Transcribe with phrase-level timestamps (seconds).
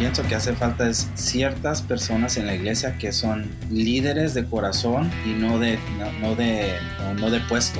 [0.00, 5.10] pienso que hace falta es ciertas personas en la iglesia que son líderes de corazón
[5.26, 5.78] y no de,
[6.22, 6.78] no, de,
[7.20, 7.78] no de puesto.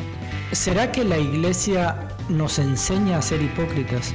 [0.52, 1.96] ¿Será que la iglesia
[2.28, 4.12] nos enseña a ser hipócritas?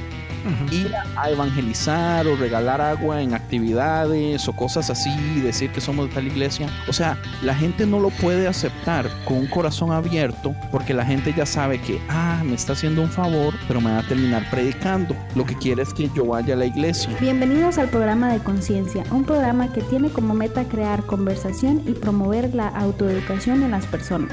[0.70, 6.08] Ir a evangelizar o regalar agua en actividades o cosas así y decir que somos
[6.08, 6.68] de tal iglesia.
[6.88, 11.32] O sea, la gente no lo puede aceptar con un corazón abierto porque la gente
[11.36, 15.16] ya sabe que, ah, me está haciendo un favor, pero me va a terminar predicando.
[15.34, 17.10] Lo que quiere es que yo vaya a la iglesia.
[17.20, 22.54] Bienvenidos al programa de Conciencia, un programa que tiene como meta crear conversación y promover
[22.54, 24.32] la autoeducación en las personas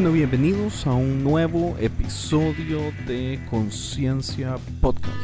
[0.00, 5.14] Bueno, bienvenidos a un nuevo episodio de Conciencia Podcast.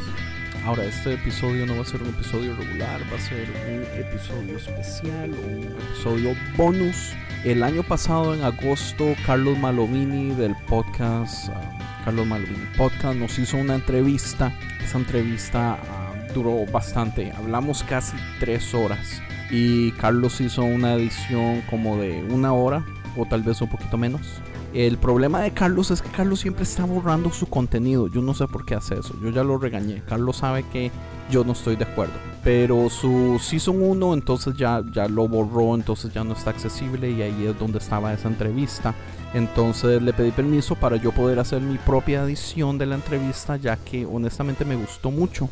[0.67, 4.59] Ahora, este episodio no va a ser un episodio regular, va a ser un episodio
[4.59, 7.15] especial, un episodio bonus.
[7.43, 13.57] El año pasado, en agosto, Carlos Malovini del podcast, uh, Carlos Malovini Podcast, nos hizo
[13.57, 14.53] una entrevista.
[14.85, 19.23] Esa entrevista uh, duró bastante, hablamos casi tres horas.
[19.51, 22.85] Y Carlos hizo una edición como de una hora,
[23.17, 24.43] o tal vez un poquito menos.
[24.73, 28.09] El problema de Carlos es que Carlos siempre está borrando su contenido.
[28.09, 29.15] Yo no sé por qué hace eso.
[29.23, 30.03] Yo ya lo regañé.
[30.07, 30.91] Carlos sabe que
[31.31, 32.15] yo no estoy de acuerdo.
[32.45, 37.23] Pero su Season 1 entonces ya, ya lo borró, entonces ya no está accesible y
[37.23, 38.95] ahí es donde estaba esa entrevista.
[39.35, 43.77] Entonces le pedí permiso para yo poder hacer mi propia edición de la entrevista ya
[43.77, 45.49] que honestamente me gustó mucho.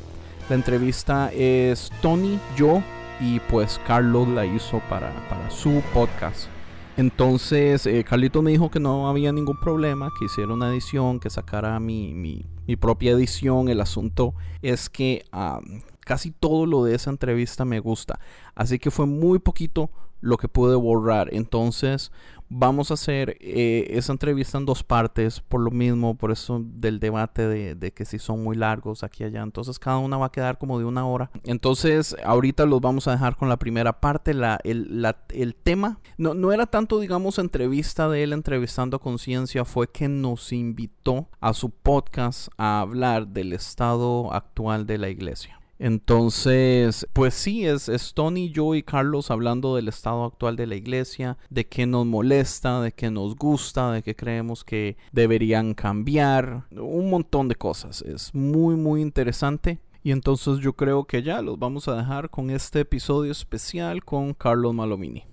[0.48, 2.82] La entrevista es Tony, yo
[3.20, 6.53] y pues Carlos la hizo para, para su podcast.
[6.96, 11.28] Entonces, eh, Carlito me dijo que no había ningún problema, que hiciera una edición, que
[11.28, 13.68] sacara mi, mi, mi propia edición.
[13.68, 18.20] El asunto es que um, casi todo lo de esa entrevista me gusta.
[18.54, 19.90] Así que fue muy poquito
[20.20, 21.28] lo que pude borrar.
[21.34, 22.12] Entonces,
[22.48, 27.00] vamos a hacer eh, esa entrevista en dos partes, por lo mismo, por eso del
[27.00, 29.42] debate de, que si son muy largos aquí y allá.
[29.42, 31.30] Entonces cada una va a quedar como de una hora.
[31.44, 34.34] Entonces ahorita los vamos a dejar con la primera parte.
[34.34, 39.88] La, el, el tema no, no era tanto, digamos, entrevista de él entrevistando conciencia, fue
[39.88, 45.60] que nos invitó a su podcast a hablar del estado actual de la iglesia.
[45.78, 50.76] Entonces, pues sí, es, es, Tony, yo y Carlos hablando del estado actual de la
[50.76, 56.64] iglesia, de qué nos molesta, de qué nos gusta, de qué creemos que deberían cambiar,
[56.70, 58.02] un montón de cosas.
[58.02, 59.80] Es muy, muy interesante.
[60.02, 64.34] Y entonces yo creo que ya los vamos a dejar con este episodio especial con
[64.34, 65.24] Carlos Malomini.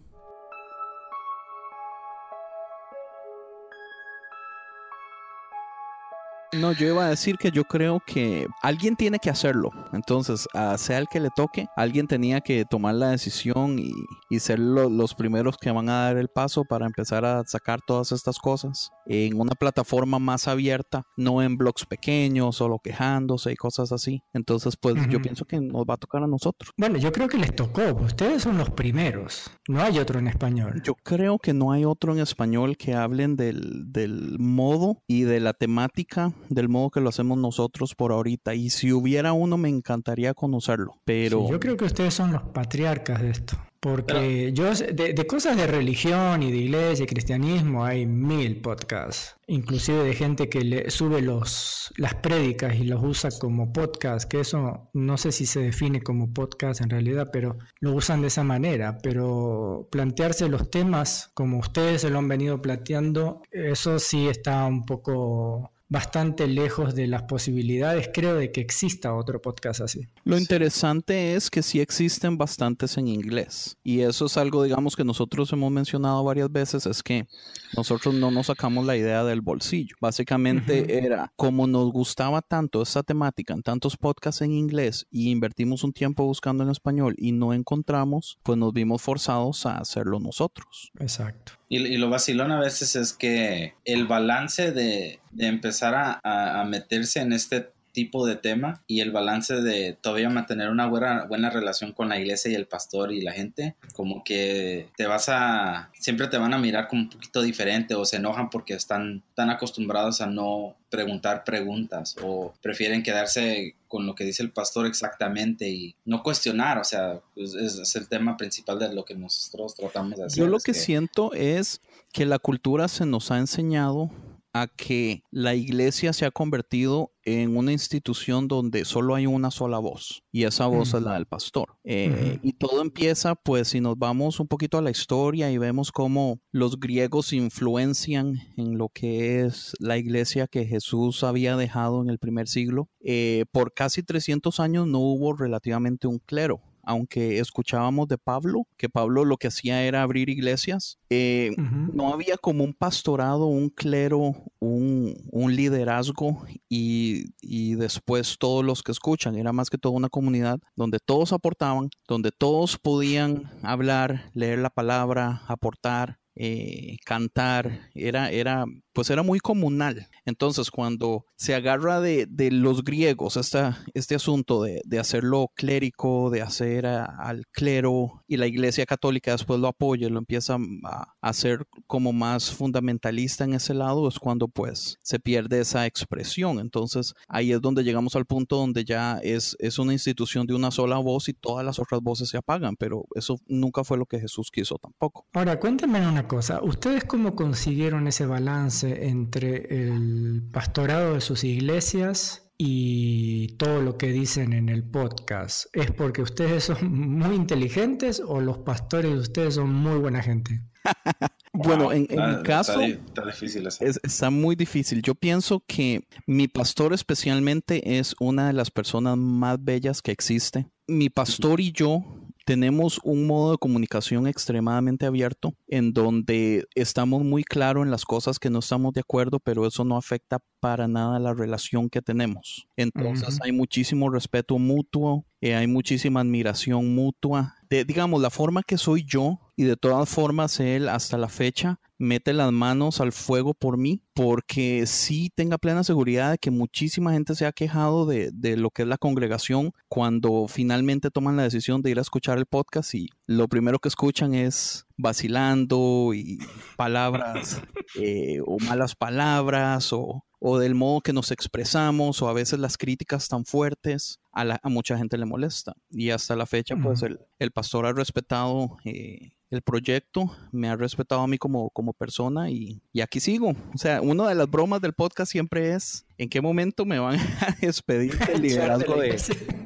[6.54, 9.72] No, yo iba a decir que yo creo que alguien tiene que hacerlo.
[9.94, 13.94] Entonces, a sea el que le toque, alguien tenía que tomar la decisión y,
[14.30, 17.80] y ser lo, los primeros que van a dar el paso para empezar a sacar
[17.88, 23.56] todas estas cosas en una plataforma más abierta, no en blogs pequeños, solo quejándose y
[23.56, 24.22] cosas así.
[24.34, 25.10] Entonces, pues uh -huh.
[25.10, 26.72] yo pienso que nos va a tocar a nosotros.
[26.78, 27.82] Bueno, yo creo que les tocó.
[28.02, 29.50] Ustedes son los primeros.
[29.70, 30.82] No hay otro en español.
[30.84, 35.40] Yo creo que no hay otro en español que hablen del, del modo y de
[35.40, 38.54] la temática del modo que lo hacemos nosotros por ahorita.
[38.54, 40.96] Y si hubiera uno, me encantaría conocerlo.
[41.06, 43.58] Pero Sí, yo creo que ustedes son los patriarcas de esto.
[43.82, 49.38] Porque yo, de, de cosas de religión y de iglesia y cristianismo hay mil podcasts.
[49.48, 54.42] Inclusive de gente que le sube los, las prédicas y los usa como podcast, que
[54.42, 58.44] eso no sé si se define como podcast en realidad, pero lo usan de esa
[58.44, 59.00] manera.
[59.02, 64.86] Pero plantearse los temas como ustedes se lo han venido planteando, eso sí está un
[64.86, 70.08] poco bastante lejos de las posibilidades, creo, de que exista otro podcast así.
[70.24, 70.44] Lo Sí.
[70.44, 73.78] interesante es que sí existen bastantes en inglés.
[73.84, 77.28] Y eso es algo, digamos, que nosotros hemos mencionado varias veces, es que
[77.76, 79.98] nosotros no nos sacamos la idea del bolsillo.
[80.00, 85.84] Básicamente era, como nos gustaba tanto esta temática en tantos podcasts en inglés y invertimos
[85.84, 90.90] un tiempo buscando en español y no encontramos, pues nos vimos forzados a hacerlo nosotros.
[91.02, 91.61] Exacto.
[91.74, 96.20] Y, lo vacilón a veces es que el balance de, de empezar a-
[96.60, 101.26] a meterse en este tipo de tema y el balance de todavía mantener una buena,
[101.26, 105.30] buena relación con la iglesia y el pastor y la gente, como que te vas
[105.30, 109.24] a, siempre te van a mirar como un poquito diferente o se enojan porque están
[109.34, 114.86] tan acostumbrados a no preguntar preguntas o prefieren quedarse con lo que dice el pastor
[114.86, 119.16] exactamente y no cuestionar, o sea, pues, es, es el tema principal de lo que
[119.16, 120.40] nosotros tratamos de hacer.
[120.40, 124.10] Yo lo es que siento es que la cultura se nos ha enseñado
[124.54, 129.78] a que la iglesia se ha convertido en una institución donde solo hay una sola
[129.80, 131.78] voz y esa voz es la del pastor.
[131.84, 132.40] Eh.
[132.42, 136.40] Y todo empieza, pues, si nos vamos un poquito a la historia y vemos cómo
[136.52, 142.20] los griegos influencian en lo que es la iglesia que Jesús había dejado en el
[142.20, 148.18] primer siglo, eh, por casi 300 años no hubo relativamente un clero aunque escuchábamos de
[148.18, 151.52] Pablo, que Pablo lo que hacía era abrir iglesias, eh,
[151.94, 158.84] no había como un pastorado, un clero, un, un liderazgo y, y después todos los
[158.84, 159.36] que escuchan.
[159.36, 164.70] Era más que todo una comunidad donde todos aportaban, donde todos podían hablar, leer la
[164.70, 166.20] palabra, aportar.
[166.36, 170.08] eh, cantar, era, era, pues era muy comunal.
[170.26, 176.30] Entonces, cuando se agarra de, de los griegos esta, este asunto de, de hacerlo clérico,
[176.30, 181.66] de hacer al clero y la iglesia católica después lo apoya, lo empieza a hacer
[181.88, 186.60] como más fundamentalista en ese lado, es cuando pues se pierde esa expresión.
[186.60, 190.72] Entonces, ahí es donde llegamos al punto donde ya es, es una institución de una
[190.72, 194.20] sola voz y todas las otras voces se apagan, pero eso nunca fue lo que
[194.20, 195.26] Jesús quiso tampoco.
[195.34, 196.62] Ahora, cuéntame una cosa.
[196.62, 204.12] ¿Ustedes cómo consiguieron ese balance entre el pastorado de sus iglesias y todo lo que
[204.12, 205.66] dicen en el podcast?
[205.74, 210.62] ¿Es porque ustedes son muy inteligentes o los pastores de ustedes son muy buena gente?
[211.54, 212.72] Bueno, Wow, en, en está- mi caso...
[212.72, 213.68] Está, di- está difícil.
[213.68, 215.02] Es- está muy difícil.
[215.02, 220.68] Yo pienso que mi pastor especialmente es una de las personas más bellas que existe.
[220.88, 222.04] Mi pastor y yo
[222.46, 228.40] tenemos un modo de comunicación extremadamente abierto en donde estamos muy claros en las cosas
[228.40, 232.68] que no estamos de acuerdo, pero eso no afecta para nada la relación que tenemos.
[232.76, 237.56] Entonces hay muchísimo respeto mutuo, eh, hay muchísima admiración mutua.
[237.70, 241.80] De, digamos, la forma que soy yo y de todas formas él hasta la fecha
[242.02, 247.14] mete las manos al fuego por mí, porque sí tenga plena seguridad de que muchísima
[247.14, 251.44] gente se ha quejado de, de lo que es la congregación cuando finalmente toman la
[251.44, 256.40] decisión de ir a escuchar el podcast y lo primero que escuchan es vacilando y
[256.78, 257.62] palabras
[258.00, 262.78] eh, o malas palabras o, o del modo que nos expresamos o a veces las
[262.78, 265.74] críticas tan fuertes a, la- a mucha gente le molesta.
[265.90, 270.78] Y hasta la fecha pues el, el pastor ha respetado eh, el proyecto, me ha
[270.78, 273.50] respetado a mí como, como persona y, y aquí sigo.
[273.50, 277.20] O sea, una de las bromas del podcast siempre es en qué momento me van
[277.42, 279.22] a despedir del liderazgo de,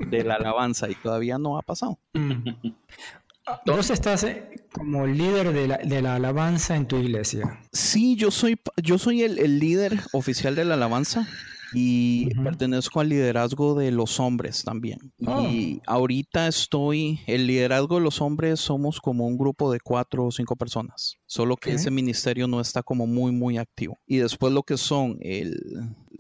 [0.10, 2.00] de la alabanza y todavía no ha pasado.
[3.68, 7.60] Vos estás eh, como líder de la, de la alabanza en tu iglesia.
[7.72, 11.28] Sí, yo soy, yo soy el, el líder oficial de la alabanza
[11.74, 15.00] y pertenezco al liderazgo de los hombres también.
[15.26, 15.42] Oh.
[15.42, 20.32] Y ahorita estoy, el liderazgo de los hombres somos como un grupo de cuatro o
[20.32, 23.98] cinco personas, solo que ese ministerio no está como muy, muy activo.
[24.06, 25.56] Y después lo que son el,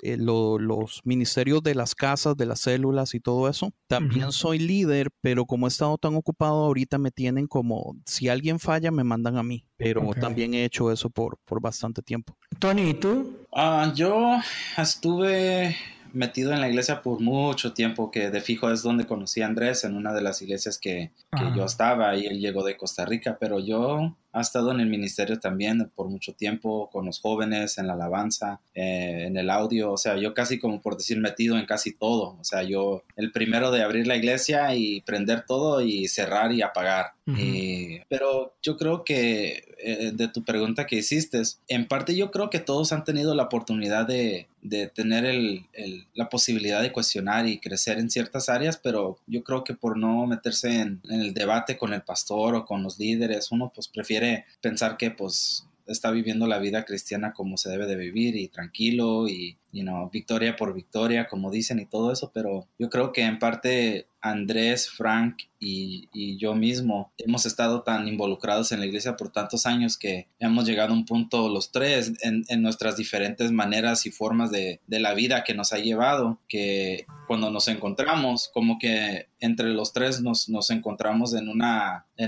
[0.01, 4.59] el- lo- los ministerios de las casas, de las células y todo eso, también soy
[4.59, 9.03] líder, pero como he estado tan ocupado ahorita me tienen como, si alguien falla, me
[9.03, 9.65] mandan a mí.
[9.77, 12.37] Pero también he hecho eso por, por bastante tiempo.
[12.59, 13.37] Tony, ¿y tú?
[13.53, 14.37] Ah, yo
[14.77, 15.75] estuve
[16.15, 19.83] metido en la iglesia por mucho tiempo, que de fijo es donde conocí a Andrés,
[19.83, 23.37] en una de las iglesias que, que yo estaba, y él llegó de Costa Rica,
[23.39, 27.87] pero yo ha estado en el ministerio también por mucho tiempo, con los jóvenes, en
[27.87, 31.65] la alabanza, eh, en el audio, o sea, yo casi como por decir metido en
[31.65, 36.07] casi todo, o sea, yo el primero de abrir la iglesia y prender todo y
[36.07, 37.13] cerrar y apagar.
[38.09, 42.57] pero yo creo que eh, de tu pregunta que hiciste, en parte yo creo que
[42.57, 47.59] todos han tenido la oportunidad de, de tener el, el, la posibilidad de cuestionar y
[47.59, 51.93] crecer en ciertas áreas, pero yo creo que por no meterse en, el debate con
[51.93, 56.57] el pastor o con los líderes, uno pues prefiere pensar que pues está viviendo la
[56.57, 61.27] vida cristiana como se debe de vivir y tranquilo y, you know, victoria por victoria,
[61.27, 66.55] como dicen y todo eso, pero yo creo que en parte Andrés, Frank y, yo
[66.55, 67.11] mismo.
[67.17, 71.05] Hemos estado tan involucrados en la iglesia por tantos años que hemos llegado a un
[71.05, 75.77] punto los tres en, nuestras diferentes maneras y formas de, la vida que nos ha
[75.77, 81.47] llevado, que cuando nos encontramos, como que entre los tres nos, encontramos en,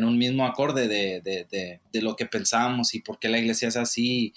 [0.03, 4.33] un mismo acorde de, lo que pensamos y por qué la iglesia es así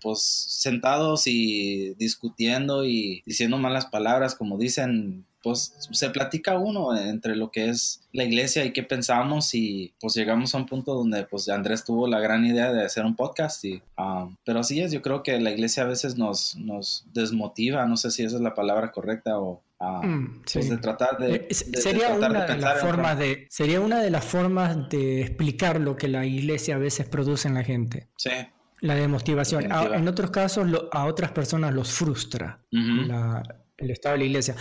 [0.00, 7.34] pues sentados y discutiendo y diciendo malas palabras, como dicen, pues se platica uno entre
[7.34, 11.24] lo que es la iglesia y qué pensamos y pues llegamos a un punto donde
[11.24, 14.92] pues Andrés tuvo la gran idea de hacer un podcast y um, pero así es
[14.92, 18.42] yo creo que la iglesia a veces nos nos desmotiva no sé si esa es
[18.42, 20.58] la palabra correcta o uh, mm, sí.
[20.58, 23.80] pues de tratar de, de sería de tratar una de, de las formas de sería
[23.80, 27.64] una de las formas de explicar lo que la iglesia a veces produce en la
[27.64, 28.08] gente.
[28.16, 28.30] Sí
[28.80, 29.70] la demotivación.
[29.72, 33.06] A, en otros casos, lo, a otras personas los frustra uh -huh.
[33.06, 33.42] la,
[33.80, 34.54] el estado de la iglesia.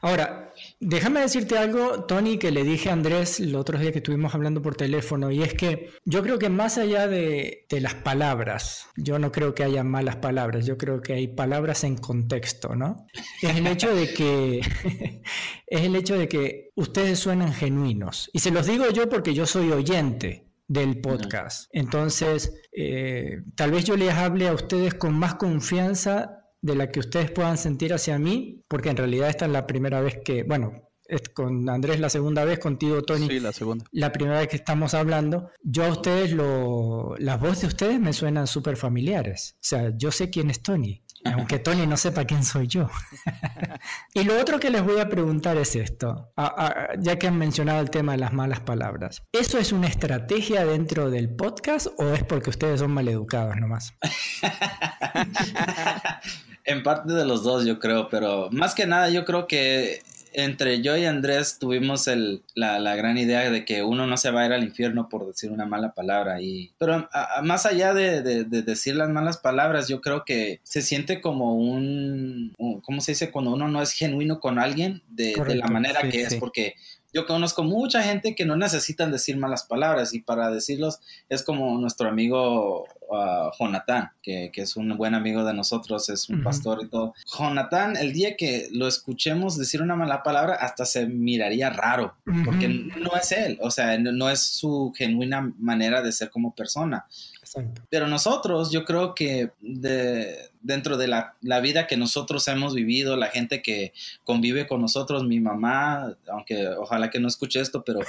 [0.00, 4.34] Ahora, déjame decirte algo, Tony, que le dije a Andrés el otro día que estuvimos
[4.34, 8.88] hablando por teléfono, y es que yo creo que más allá de, de, las palabras,
[8.96, 13.06] yo no creo que haya malas palabras, yo creo que hay palabras en contexto, ¿no?
[13.42, 14.60] Es el hecho de que,
[15.66, 18.28] es el hecho de que ustedes suenan genuinos.
[18.32, 21.68] Y se los digo yo porque yo soy oyente del podcast.
[21.72, 27.00] Entonces, eh, tal vez yo les hable a ustedes con más confianza de la que
[27.00, 30.90] ustedes puedan sentir hacia mí, porque en realidad esta es la primera vez que, bueno,
[31.06, 33.28] es con Andrés la segunda vez, contigo Tony.
[33.28, 33.84] Sí, la segunda.
[33.92, 35.50] La primera vez que estamos hablando.
[35.62, 39.56] Yo a ustedes, lo, las voces de ustedes me suenan súper familiares.
[39.56, 42.88] O sea, yo sé quién es Tony aunque Tony no sepa quién soy yo.
[44.14, 47.38] y lo otro que les voy a preguntar es esto, a, a, ya que han
[47.38, 49.22] mencionado el tema de las malas palabras.
[49.32, 53.94] ¿Eso es una estrategia dentro del podcast o es porque ustedes son maleducados nomás?
[56.64, 60.02] en parte de los dos, yo creo, pero más que nada yo creo que
[60.34, 64.30] entre yo y Andrés tuvimos el, la, la, gran idea de que uno no se
[64.30, 66.40] va a ir al infierno por decir una mala palabra.
[66.40, 70.24] Y, pero a, a, más allá de, de, de, decir las malas palabras, yo creo
[70.24, 73.30] que se siente como un, un ¿cómo se dice?
[73.30, 76.34] Cuando uno no es genuino con alguien de, Correcto, de la manera sí, que sí.
[76.34, 76.74] es, porque
[77.14, 81.78] yo conozco mucha gente que no necesitan decir malas palabras y para decirlos es como
[81.78, 86.38] nuestro amigo uh, Jonathan, que, que, es un buen amigo de nosotros, es un uh
[86.40, 86.44] -huh.
[86.44, 87.14] pastor y todo.
[87.38, 92.30] Jonathan, el día que lo escuchemos decir una mala palabra, hasta se miraría raro, uh
[92.30, 92.44] -huh.
[92.44, 96.52] porque no es él, o sea, no, no es su genuina manera de ser como
[96.52, 97.06] persona.
[97.40, 97.82] Exacto.
[97.88, 103.16] Pero nosotros, yo creo que de, dentro de la, la, vida que nosotros hemos vivido,
[103.16, 103.92] la gente que
[104.24, 108.00] convive con nosotros, mi mamá, aunque ojalá que no escuche esto, pero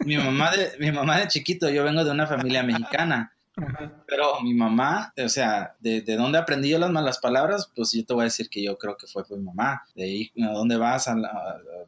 [0.00, 3.33] mi mamá de, mi mamá de chiquito, yo vengo de una familia mexicana
[4.06, 8.04] pero mi mamá, o sea, de, de, dónde aprendí yo las malas palabras, pues yo
[8.04, 9.84] te voy a decir que yo creo que fue por mi mamá.
[9.94, 11.08] De ahí, ¿a dónde vas?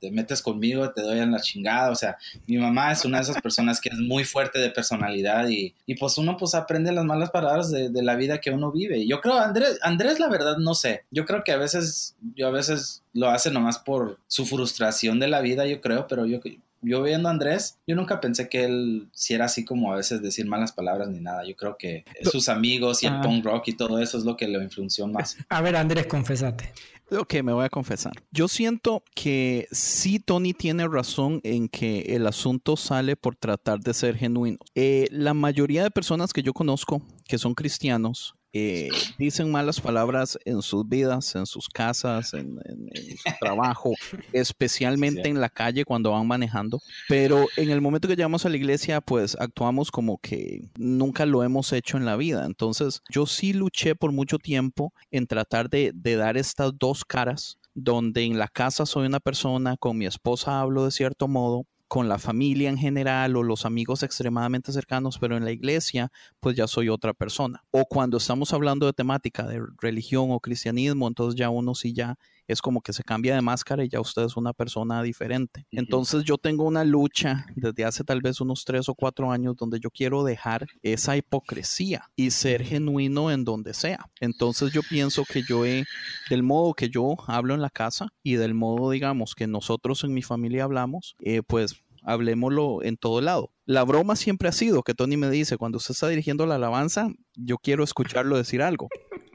[0.00, 1.90] Te metes conmigo, te doy en la chingada.
[1.90, 5.48] O sea, mi mamá es una de esas personas que es muy fuerte de personalidad
[5.48, 8.70] y, y pues uno pues aprende las malas palabras de, de, la vida que uno
[8.70, 9.06] vive.
[9.06, 11.04] Yo creo, Andrés, Andrés, la verdad, no sé.
[11.10, 15.28] Yo creo que a veces, yo a veces lo hace nomás por su frustración de
[15.28, 16.40] la vida, yo creo, pero yo
[16.86, 20.22] yo viendo a Andrés, yo nunca pensé que él si era así como a veces
[20.22, 21.44] decir malas palabras ni nada.
[21.44, 23.20] Yo creo que sus amigos y el ah.
[23.22, 25.36] punk rock y todo eso es lo que lo influenció más.
[25.48, 26.72] A ver, Andrés, confesate.
[27.10, 28.12] Ok, me voy a confesar.
[28.32, 33.94] Yo siento que sí, Tony tiene razón en que el asunto sale por tratar de
[33.94, 34.58] ser genuino.
[34.74, 38.88] Eh, la mayoría de personas que yo conozco que son cristianos eh,
[39.18, 43.92] dicen malas palabras en sus vidas, en sus casas, en, en, en su trabajo,
[44.32, 45.28] especialmente sí.
[45.30, 46.80] en la calle cuando van manejando.
[47.08, 51.42] Pero en el momento que llegamos a la iglesia, pues actuamos como que nunca lo
[51.42, 52.46] hemos hecho en la vida.
[52.46, 57.58] Entonces, yo sí luché por mucho tiempo en tratar de, de dar estas dos caras
[57.74, 62.08] donde en la casa soy una persona, con mi esposa hablo de cierto modo, con
[62.08, 66.66] la familia en general o los amigos extremadamente cercanos, pero en la iglesia, pues ya
[66.66, 67.64] soy otra persona.
[67.70, 72.18] O cuando estamos hablando de temática de religión o cristianismo, entonces ya uno sí ya
[72.46, 75.66] es como que se cambia de máscara y ya usted es una persona diferente.
[75.70, 79.80] Entonces yo tengo una lucha desde hace tal vez unos tres o cuatro años donde
[79.80, 84.10] yo quiero dejar esa hipocresía y ser genuino en donde sea.
[84.20, 85.84] Entonces yo pienso que yo he,
[86.30, 90.14] del modo que yo hablo en la casa y del modo, digamos, que nosotros en
[90.14, 93.52] mi familia hablamos, eh, pues hablemoslo en todo lado.
[93.66, 97.08] La broma siempre ha sido que Tony me dice, cuando usted está dirigiendo la alabanza,
[97.34, 98.88] yo quiero escucharlo decir algo.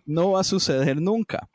[0.06, 1.50] No va a suceder nunca.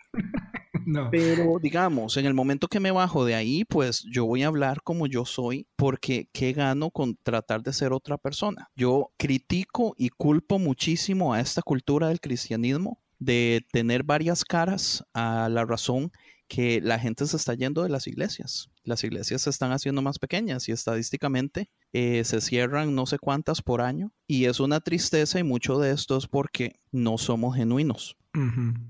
[1.10, 4.82] Pero digamos, en el momento que me bajo de ahí, pues yo voy a hablar
[4.82, 8.70] como yo soy, porque ¿qué gano con tratar de ser otra persona?
[8.76, 15.48] Yo critico y culpo muchísimo a esta cultura del cristianismo de tener varias caras a
[15.48, 16.12] la razón
[16.48, 18.70] que la gente se está yendo de las iglesias.
[18.84, 23.62] Las iglesias se están haciendo más pequeñas y estadísticamente eh, se cierran no sé cuántas
[23.62, 28.16] por año y es una tristeza y mucho de esto es porque no somos genuinos.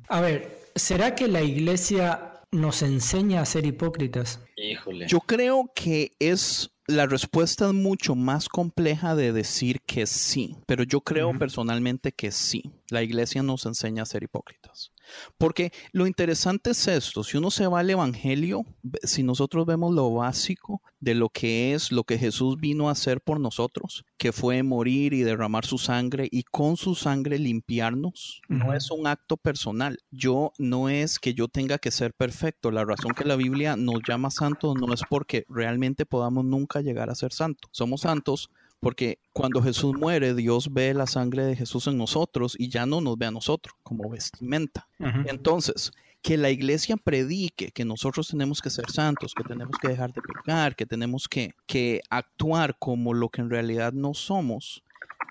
[0.08, 4.40] A ver, ¿será que la iglesia nos enseña a ser hipócritas?
[4.56, 5.06] Híjole.
[5.08, 10.84] Yo creo que es la respuesta es mucho más compleja de decir que sí, pero
[10.84, 12.70] yo creo personalmente que sí.
[12.90, 14.92] La iglesia nos enseña a ser hipócritas.
[15.38, 18.64] Porque lo interesante es esto, si uno se va al Evangelio,
[19.02, 23.20] si nosotros vemos lo básico de lo que es lo que Jesús vino a hacer
[23.20, 28.74] por nosotros, que fue morir y derramar su sangre y con su sangre limpiarnos, no
[28.74, 29.98] es un acto personal.
[30.10, 32.70] Yo no es que yo tenga que ser perfecto.
[32.70, 37.10] La razón que la Biblia nos llama santos no es porque realmente podamos nunca llegar
[37.10, 37.70] a ser santos.
[37.72, 42.68] Somos santos porque cuando Jesús muere, Dios ve la sangre de Jesús en nosotros y
[42.68, 44.88] ya no nos ve a nosotros como vestimenta.
[44.98, 45.92] Entonces,
[46.22, 50.20] que la iglesia predique que nosotros tenemos que ser santos, que tenemos que dejar de
[50.22, 54.82] pecar, que tenemos que, que actuar como lo que en realidad no somos,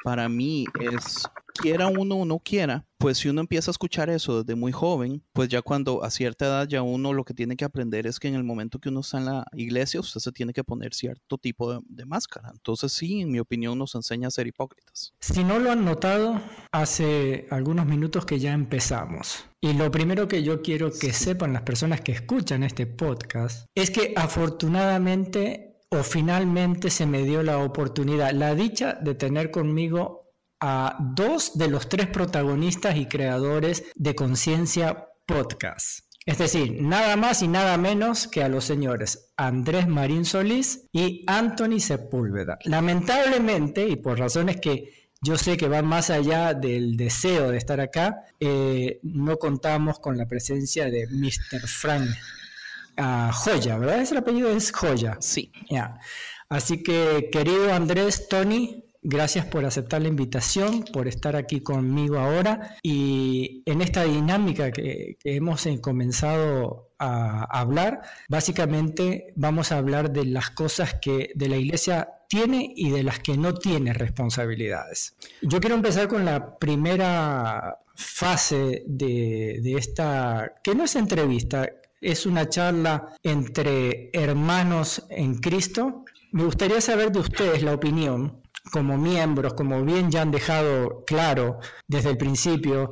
[0.06, 4.44] para mí es, quiera uno o no quiera, pues si uno empieza a escuchar eso
[4.44, 7.66] desde muy joven, pues ya cuando a cierta edad ya uno lo que tiene que
[7.66, 10.54] aprender es que en el momento que uno está en la iglesia, usted se tiene
[10.54, 12.50] que poner cierto tipo de, de máscara.
[12.52, 15.14] Entonces sí, en mi opinión nos enseña a ser hipócritas.
[15.20, 19.46] Si no lo han notado, hace algunos minutos que ya empezamos.
[19.62, 23.92] Y lo primero que yo quiero que sepan las personas que escuchan este podcast es
[23.92, 30.25] que afortunadamente o finalmente se me dio la oportunidad, la dicha de tener conmigo
[30.60, 36.06] a dos de los tres protagonistas y creadores de Conciencia Podcast.
[36.26, 41.24] Es decir, nada más y nada menos que a los señores Andrés Marín Solís y
[41.28, 42.58] Anthony Sepúlveda.
[42.64, 47.80] Lamentablemente, y por razones que yo sé que van más allá del deseo de estar
[47.80, 51.68] acá, eh, no contamos con la presencia de Mr.
[51.68, 52.10] Frank
[52.98, 54.02] ah, Joya, ¿verdad?
[54.02, 55.18] Ese apellido es Joya.
[55.20, 55.52] Sí.
[55.70, 56.00] Ya.
[56.50, 62.76] Así que, querido Andrés, Tony, gracias por aceptar la invitación, por estar aquí conmigo ahora
[62.82, 70.26] y en esta dinámica que, hemos eh, comenzado a hablar, básicamente vamos a hablar de
[70.26, 75.16] las cosas que de la iglesia tiene y de las que no tiene responsabilidades.
[75.42, 81.70] Yo quiero empezar con la primera fase de esta, que no es entrevista,
[82.02, 86.06] es una charla entre hermanos en Cristo.
[86.32, 91.60] Me gustaría saber de ustedes la opinión como miembros, como bien ya han dejado claro
[91.88, 92.90] desde el principio,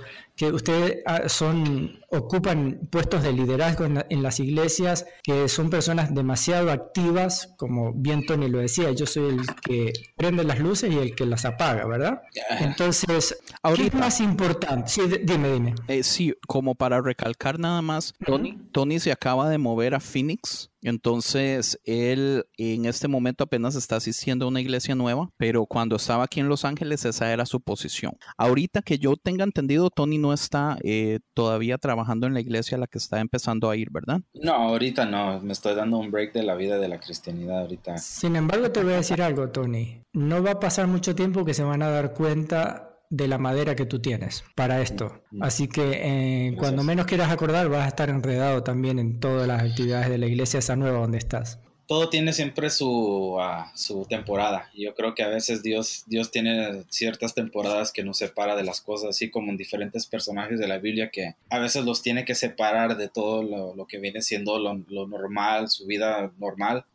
[0.50, 5.70] que ustedes ah, son, ocupan puestos de liderazgo en, la- en las iglesias, que son
[5.70, 10.92] personas demasiado activas, como bien Tony lo decía, yo soy el que prende las luces
[10.92, 12.22] y el que las apaga, ¿verdad?
[12.60, 13.98] Entonces, ¿qué es Ahorita.
[13.98, 14.90] más importante?
[14.90, 15.76] Sí, dime, dime.
[15.88, 20.70] Eh, sí, como para recalcar nada más, Tony, Tony se acaba de mover a Phoenix,
[20.82, 26.26] entonces él en este momento apenas está asistiendo a una iglesia nueva, pero cuando estaba
[26.26, 28.18] aquí en Los Ángeles esa era su posición.
[28.38, 32.80] Ahorita que yo tenga entendido, Tony no está eh, todavía trabajando en la iglesia a
[32.80, 34.22] la que está empezando a ir, ¿verdad?
[34.34, 35.40] No, ahorita no.
[35.42, 37.98] Me estoy dando un break de la vida de la cristianidad ahorita.
[37.98, 40.04] Sin embargo, te voy a decir algo, Tony.
[40.14, 43.76] No va a pasar mucho tiempo que se van a dar cuenta de la madera
[43.76, 45.22] que tú tienes para esto.
[45.40, 49.62] Así que eh, cuando menos quieras acordar, vas a estar enredado también en todas las
[49.62, 51.60] actividades de la iglesia esa nueva donde estás.
[51.88, 54.70] Todo tiene siempre su, ah, su temporada.
[54.74, 58.64] Y Yo creo que a veces Dios, Dios tiene ciertas temporadas que nos separa de
[58.64, 62.26] las cosas, así como en diferentes personajes de la Biblia que a veces los tiene
[62.26, 66.86] que separar de todo lo, lo que viene siendo lo, lo normal, su vida normal,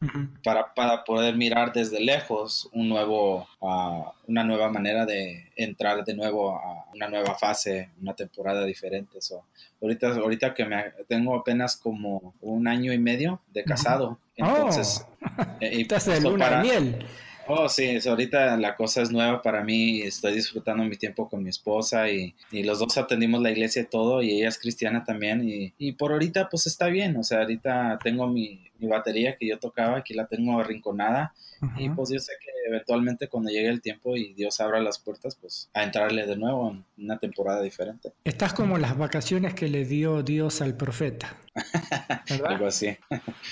[0.42, 6.14] para, para poder mirar desde lejos un nuevo, ah, una nueva manera de entrar de
[6.14, 9.20] nuevo a una nueva fase, una temporada diferente.
[9.20, 9.44] So,
[9.82, 14.18] ahorita, ahorita que me, tengo apenas como un año y medio de casado.
[14.36, 17.06] Entonces, Oh, eh, y estás de so luna para- de miel.
[17.50, 20.02] Oh, sí, es- ahorita la cosa es nueva para mí.
[20.02, 23.86] Estoy disfrutando mi tiempo con mi esposa y, y los dos atendimos la iglesia y
[23.86, 24.22] todo.
[24.22, 25.48] Y ella es cristiana también.
[25.48, 27.16] Y, y por ahorita, pues está bien.
[27.16, 31.34] O sea, ahorita tengo mi, mi batería que yo tocaba, aquí la tengo arrinconada.
[31.76, 35.36] Y pues yo sé que eventualmente cuando llegue el tiempo y Dios abra las puertas,
[35.40, 38.12] pues a entrarle de nuevo en una temporada diferente.
[38.22, 41.36] Estás como las vacaciones que le dio Dios al profeta.
[42.30, 42.52] ¿verdad?
[42.52, 42.96] Algo así.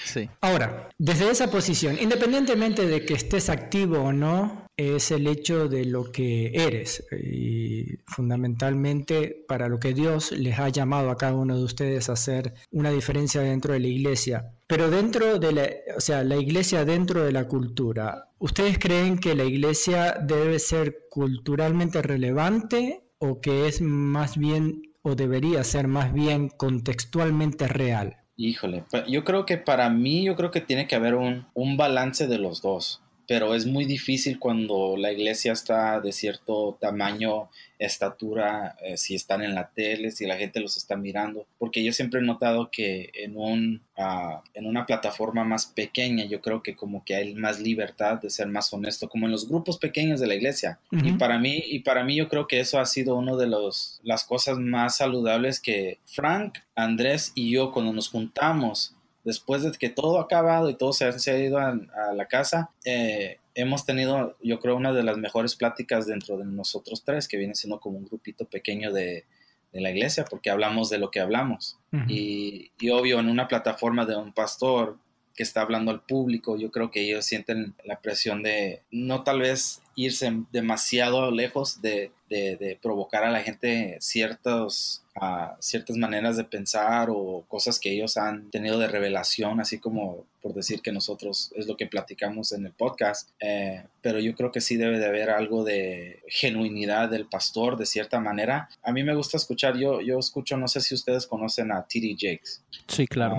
[0.04, 0.30] Sí.
[0.40, 5.86] Ahora, desde esa posición, independientemente de que estés activo o no, es el hecho de
[5.86, 11.56] lo que eres y fundamentalmente para lo que Dios les ha llamado a cada uno
[11.56, 14.52] de ustedes a hacer una diferencia dentro de la iglesia.
[14.68, 19.36] Pero dentro de la, o sea, la iglesia dentro de la cultura, ¿ustedes creen que
[19.36, 26.12] la iglesia debe ser culturalmente relevante o que es más bien o debería ser más
[26.12, 28.16] bien contextualmente real?
[28.36, 32.26] Híjole, yo creo que para mí, yo creo que tiene que haber un, un balance
[32.26, 38.76] de los dos, pero es muy difícil cuando la iglesia está de cierto tamaño, estatura,
[38.82, 42.20] eh, si están en la tele, si la gente los está mirando, porque yo siempre
[42.20, 47.04] he notado que en, un, ah, en una plataforma más pequeña, yo creo que como
[47.04, 50.34] que hay más libertad de ser más honesto, como en los grupos pequeños de la
[50.34, 50.78] iglesia.
[50.90, 54.00] Y para mí, y para mí yo creo que eso ha sido uno de los,
[54.02, 58.95] las cosas más saludables que Frank, Andrés y yo cuando nos juntamos,
[59.26, 62.14] después de que todo ha acabado y todo se ha, se ha ido a, a
[62.14, 67.02] la casa, eh, hemos tenido, yo creo, una de las mejores pláticas dentro de nosotros
[67.04, 69.24] tres, que viene siendo como un grupito pequeño de,
[69.72, 71.76] de la iglesia, porque hablamos de lo que hablamos.
[72.06, 74.96] Y, y obvio, en una plataforma de un pastor
[75.34, 79.40] que está hablando al público, yo creo que ellos sienten la presión de no tal
[79.40, 86.36] vez irse demasiado lejos de, de- de provocar a la gente ciertos, ah, ciertas maneras
[86.36, 90.92] de pensar o cosas que ellos han tenido de revelación, así como por decir que
[90.92, 93.30] nosotros es lo que platicamos en el podcast.
[93.40, 97.86] Eh, pero yo creo que sí debe de haber algo de genuinidad del pastor de
[97.86, 98.68] cierta manera.
[98.82, 102.14] A mí me gusta escuchar, yo, yo escucho, no sé si ustedes conocen a T.D.
[102.18, 102.60] Jakes.
[102.86, 103.36] Sí, claro.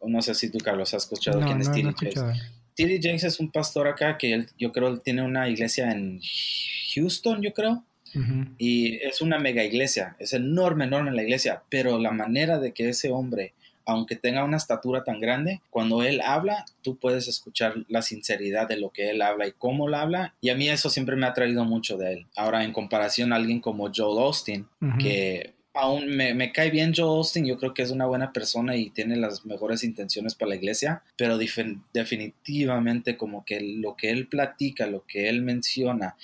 [0.00, 1.84] O no sé si tú, Carlos, has escuchado No, quién es no, T.D.
[1.84, 2.42] no Jakes.
[2.74, 2.98] T.D.
[3.02, 6.20] Jakes es un pastor acá que él, yo creo, él tiene una iglesia en
[6.94, 7.84] Houston, yo creo.
[8.58, 12.88] Y es una mega iglesia, es enorme, enorme la iglesia, pero la manera de que
[12.88, 13.54] ese hombre,
[13.86, 18.78] aunque tenga una estatura tan grande, cuando él habla, tú puedes escuchar la sinceridad de
[18.78, 20.34] lo que él habla y cómo lo habla.
[20.40, 22.26] Y a mí eso siempre me ha traído mucho de él.
[22.36, 24.66] Ahora, en comparación a alguien como Joel Austin,
[24.98, 28.76] que aún me, me cae bien Joel Austin, yo creo que es una buena persona
[28.76, 34.26] y tiene las mejores intenciones para la iglesia, pero definitivamente como que lo que él
[34.26, 36.16] platica, lo que él menciona,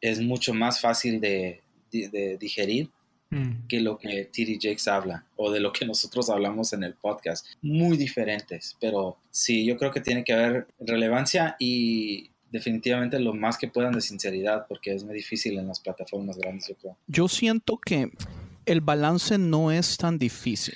[0.00, 1.60] es mucho más fácil de,
[1.92, 2.90] de- de digerir
[3.28, 3.66] Mm.
[3.66, 4.56] que lo que T.D.
[4.62, 7.44] Jakes habla o de lo que nosotros hablamos en el podcast.
[7.60, 13.58] Muy diferentes, pero sí, yo creo que tiene que haber relevancia y definitivamente lo más
[13.58, 16.96] que puedan de sinceridad, porque es muy difícil en las plataformas grandes, yo creo.
[17.08, 18.12] Yo siento que
[18.64, 20.74] el balance no es tan difícil.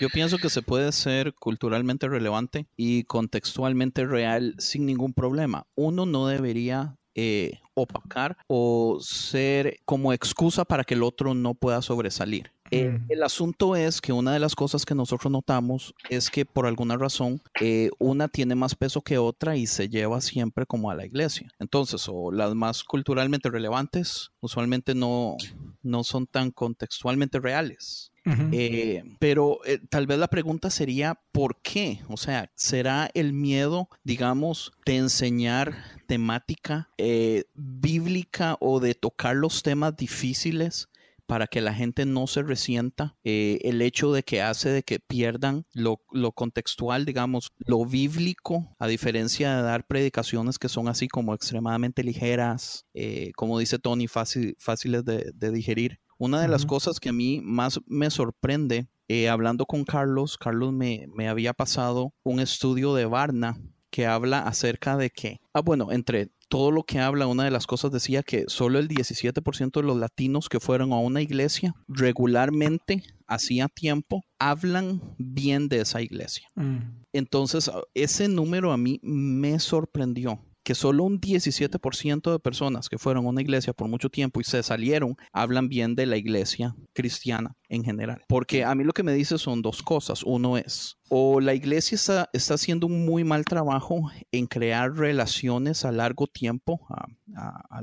[0.00, 5.66] Yo pienso que se puede ser culturalmente relevante y contextualmente real sin ningún problema.
[5.74, 11.82] Uno no debería eh, opacar o ser como excusa para que el otro no pueda
[11.82, 12.52] sobresalir.
[12.70, 13.06] Eh, Mm.
[13.10, 16.96] el asunto es que una de las cosas que nosotros notamos es que por alguna
[16.96, 21.06] razón eh, una tiene más peso que otra y se lleva siempre como a la
[21.06, 21.48] iglesia.
[21.58, 25.36] Entonces, o las más culturalmente relevantes usualmente no,
[25.82, 28.10] no son tan contextualmente reales.
[28.50, 32.00] Eh, pero eh, tal vez la pregunta sería, ¿por qué?
[32.08, 35.76] O sea, ¿será el miedo, digamos, de enseñar
[36.08, 40.88] temática eh, bíblica o de tocar los temas difíciles?
[41.26, 45.00] Para que la gente no se resienta, eh, el hecho de que hace de que
[45.00, 51.08] pierdan lo, lo contextual, digamos, lo bíblico, a diferencia de dar predicaciones que son así
[51.08, 55.98] como extremadamente ligeras, eh, como dice Tony, fácil, fáciles de, de digerir.
[56.18, 60.72] Una de las cosas que a mí más me sorprende, eh, hablando con Carlos, Carlos
[60.72, 63.58] me, me había pasado un estudio de Varna
[63.90, 67.66] que habla acerca de que, ah, bueno, entre todo lo que habla, una de las
[67.66, 73.02] cosas decía que solo el 17% de los latinos que fueron a una iglesia regularmente,
[73.26, 76.46] hacía tiempo, hablan bien de esa iglesia.
[76.54, 77.02] Mm.
[77.12, 83.24] Entonces, ese número a mí me sorprendió que solo un 17% de personas que fueron
[83.24, 87.54] a una iglesia por mucho tiempo y se salieron hablan bien de la iglesia cristiana
[87.68, 88.22] en general.
[88.26, 90.24] Porque a mí lo que me dice son dos cosas.
[90.24, 95.84] Uno es, o la iglesia está, está haciendo un muy mal trabajo en crear relaciones
[95.84, 97.82] a largo tiempo, a- a- a-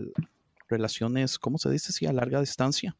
[0.68, 1.94] relaciones, ¿cómo se dice?
[1.94, 2.98] Sí, a larga distancia.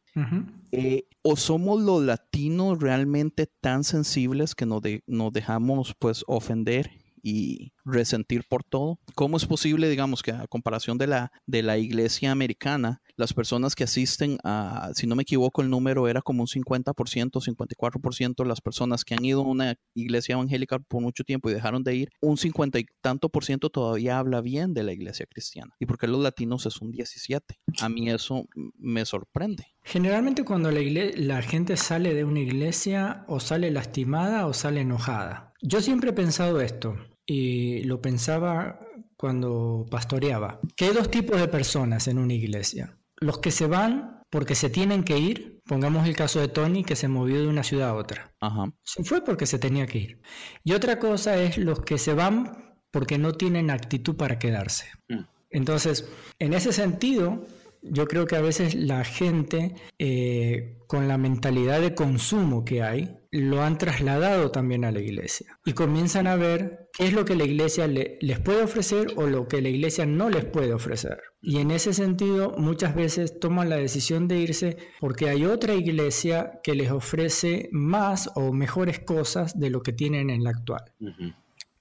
[0.72, 6.90] Eh, o somos los latinos realmente tan sensibles que nos, de- nos dejamos pues ofender
[7.22, 8.98] y resentir por todo.
[9.14, 13.74] ¿Cómo es posible, digamos, que a comparación de la, de la iglesia americana, las personas
[13.74, 18.60] que asisten a, si no me equivoco, el número era como un 50%, 54% las
[18.60, 22.10] personas que han ido a una iglesia evangélica por mucho tiempo y dejaron de ir,
[22.20, 25.74] un 50 y tanto por ciento todavía habla bien de la iglesia cristiana.
[25.78, 27.58] ¿Y por qué los latinos es un 17?
[27.80, 28.46] A mí eso
[28.78, 29.66] me sorprende.
[29.82, 30.80] Generalmente cuando la,
[31.16, 35.52] la gente sale de una iglesia o sale lastimada o sale enojada.
[35.62, 38.80] Yo siempre he pensado esto y lo pensaba
[39.16, 42.98] cuando pastoreaba, que hay dos tipos de personas en una iglesia.
[43.16, 46.96] Los que se van porque se tienen que ir, pongamos el caso de Tony que
[46.96, 48.34] se movió de una ciudad a otra.
[48.82, 50.20] Se fue porque se tenía que ir.
[50.64, 54.88] Y otra cosa es los que se van porque no tienen actitud para quedarse.
[55.08, 55.20] Mm.
[55.50, 56.08] Entonces,
[56.40, 57.46] en ese sentido,
[57.80, 63.16] yo creo que a veces la gente, eh, con la mentalidad de consumo que hay,
[63.34, 65.58] lo han trasladado también a la iglesia.
[65.64, 69.48] Y comienzan a ver qué es lo que la iglesia les puede ofrecer o lo
[69.48, 71.20] que la iglesia no les puede ofrecer.
[71.42, 76.60] Y en ese sentido, muchas veces toman la decisión de irse porque hay otra iglesia
[76.62, 80.84] que les ofrece más o mejores cosas de lo que tienen en la actual.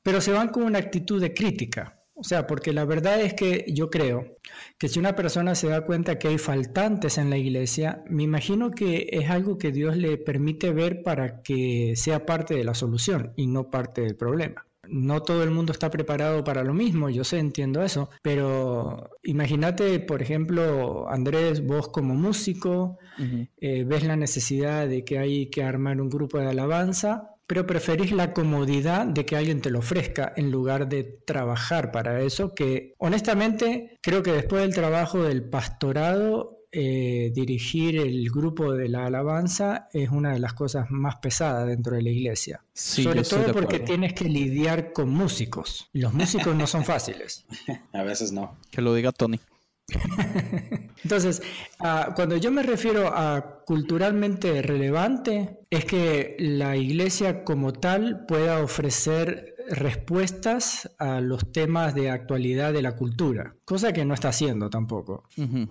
[0.01, 3.65] Pero se van con una actitud de crítica o sea, porque la verdad es que
[3.67, 4.37] yo creo
[4.77, 8.71] que si una persona se da cuenta que hay faltantes en la iglesia, me imagino
[8.71, 13.33] que es algo que Dios le permite ver para que sea parte de la solución
[13.35, 14.65] y no parte del problema.
[14.87, 19.99] No todo el mundo está preparado para lo mismo, yo sé, entiendo eso, pero imagínate,
[20.01, 22.99] por ejemplo, Andrés, vos como músico,
[23.61, 28.11] eh, ves la necesidad de que hay que armar un grupo de alabanza pero preferís
[28.11, 32.95] la comodidad de que alguien te lo ofrezca en lugar de trabajar para eso, que
[32.97, 39.87] honestamente creo que después del trabajo del pastorado, eh, dirigir el grupo de la alabanza
[39.93, 42.63] es una de las cosas más pesadas dentro de la iglesia.
[42.73, 45.91] Sobre todo porque tienes que lidiar con músicos.
[45.93, 47.45] Los músicos no son fáciles.
[47.91, 48.57] A veces no.
[48.71, 49.39] Que lo diga Tony.
[51.03, 51.41] Entonces,
[51.79, 58.61] ah, cuando yo me refiero a culturalmente relevante, es que la iglesia como tal pueda
[58.63, 64.69] ofrecer respuestas a los temas de actualidad de la cultura, cosa que no está haciendo
[64.69, 65.23] tampoco.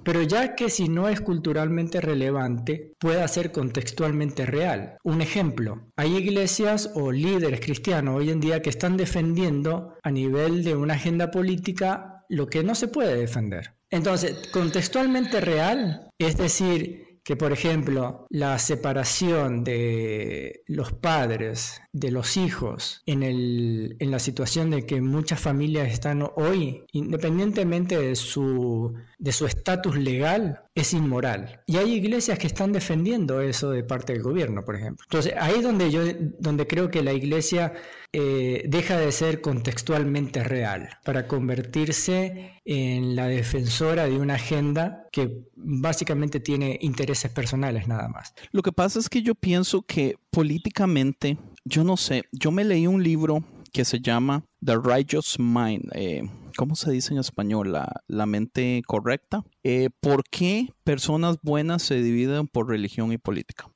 [0.02, 4.96] Pero ya que si no es culturalmente relevante, pueda ser contextualmente real.
[5.04, 10.64] Un ejemplo, hay iglesias o líderes cristianos hoy en día que están defendiendo a nivel
[10.64, 13.74] de una agenda política lo que no se puede defender.
[13.92, 22.36] Entonces, contextualmente real, es decir, que, por ejemplo, la separación de los padres, de los
[22.36, 28.94] hijos, en, el, en la situación de que muchas familias están hoy, independientemente de su
[29.18, 31.60] de su estatus legal, es inmoral.
[31.66, 35.04] Y hay iglesias que están defendiendo eso de parte del gobierno, por ejemplo.
[35.08, 36.02] Entonces, ahí es donde yo
[36.40, 37.72] donde creo que la iglesia
[38.14, 45.48] eh, deja de ser contextualmente real para convertirse en la defensora de una agenda que
[45.56, 48.34] básicamente tiene intereses personales nada más.
[48.50, 52.86] Lo que pasa es que yo pienso que políticamente, yo no sé, yo me leí
[52.86, 55.90] un libro que se llama The Righteous Mind.
[55.94, 57.72] Eh, ¿Cómo se dice en español?
[57.72, 59.42] La, mente correcta.
[59.64, 63.70] Eh, ¿Por qué personas buenas se dividen por religión y política?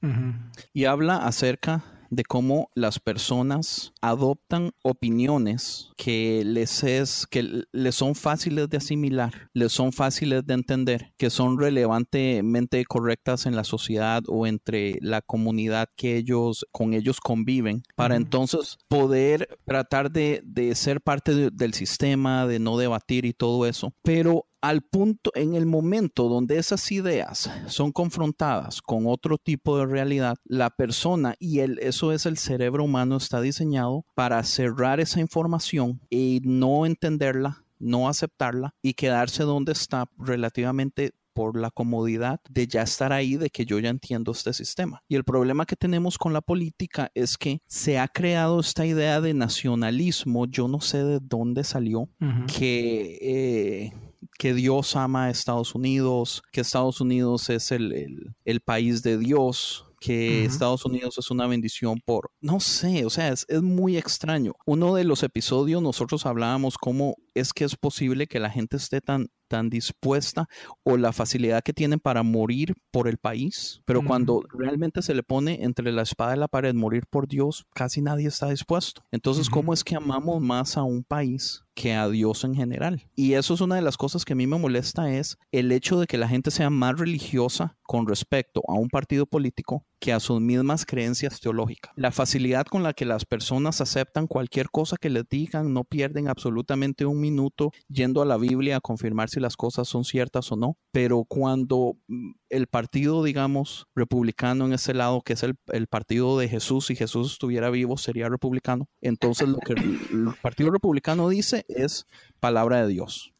[0.75, 8.15] Y habla acerca de cómo las personas adoptan opiniones que les es que les son
[8.15, 14.23] fáciles de asimilar, les son fáciles de entender, que son relevantemente correctas en la sociedad
[14.29, 20.43] o entre la comunidad que ellos con ellos conviven, para entonces poder tratar de,
[20.75, 23.93] ser parte del sistema, de no debatir y todo eso.
[24.03, 29.87] Pero al punto, en el momento donde esas ideas son confrontadas con otro tipo de
[29.87, 35.21] realidad, la persona y el, eso es el cerebro humano está diseñado para cerrar esa
[35.21, 42.67] información y no entenderla, no aceptarla y quedarse donde está relativamente por la comodidad de
[42.67, 45.03] ya estar ahí, de que yo ya entiendo este sistema.
[45.07, 49.21] Y el problema que tenemos con la política es que se ha creado esta idea
[49.21, 52.09] de nacionalismo, yo no sé de dónde salió,
[52.47, 53.93] que eh,
[54.39, 60.45] que Dios ama a Estados Unidos, que Estados Unidos es el, país de Dios, que
[60.45, 64.53] Estados Unidos es una bendición por, no sé, o sea, es, es, muy extraño.
[64.67, 69.01] Uno de los episodios nosotros hablábamos cómo es que es posible que la gente esté
[69.01, 70.49] tan, tan dispuesta
[70.85, 75.23] o la facilidad que tienen para morir por el país, pero cuando realmente se le
[75.23, 79.03] pone entre la espada y la pared morir por Dios, casi nadie está dispuesto.
[79.11, 83.05] Entonces, ¿cómo es que amamos más a un país que a Dios en general.
[83.15, 86.01] Y eso es una de las cosas que a mí me molesta es el hecho
[86.01, 90.21] de que la gente sea más religiosa con respecto a un partido político que a
[90.21, 91.93] sus mismas creencias teológicas.
[91.95, 96.29] La facilidad con la que las personas aceptan cualquier cosa que les digan, no pierden
[96.29, 100.57] absolutamente un minuto yendo a la Biblia a confirmar si las cosas son ciertas o
[100.57, 105.57] no, pero cuando mm, el partido, digamos, republicano en ese lado, que es el,
[105.89, 111.29] partido de Jesús, si Jesús estuviera vivo, sería republicano, entonces lo que el Partido Republicano
[111.29, 112.07] dice es
[112.41, 113.33] palabra de Dios.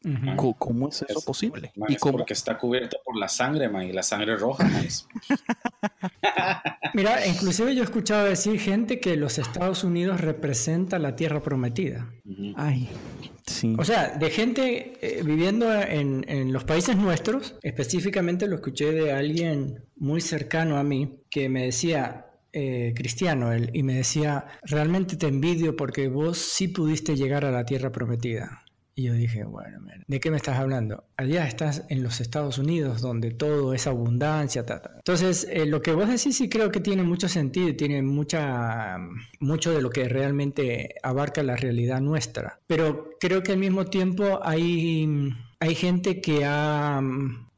[0.57, 1.71] ¿Cómo es eso posible?
[1.87, 4.69] ¿Y Porque está cubierto por la sangre, ma, y la sangre roja.
[6.93, 12.09] Mira, inclusive yo he escuchado decir gente que los Estados Unidos representa la tierra prometida.
[12.55, 12.89] Ay,
[13.77, 19.13] O sea, de gente eh, viviendo en, en los países nuestros, específicamente lo escuché de
[19.13, 25.15] alguien muy cercano a mí, que me decía, eh, cristiano él y me decía, realmente
[25.15, 28.63] te envidio porque vos sí pudiste llegar a la tierra prometida.
[28.99, 31.03] Y yo dije, bueno, ¿de qué me estás hablando?
[31.17, 34.65] Allá estás en los Estados Unidos, donde todo es abundancia.
[34.95, 38.97] Entonces, eh, lo que vos decís sí creo que tiene mucho sentido tiene mucha,
[39.39, 42.59] mucho de lo que realmente abarca la realidad nuestra.
[42.65, 45.29] Pero creo que al mismo tiempo hay,
[45.59, 47.01] hay gente que ha,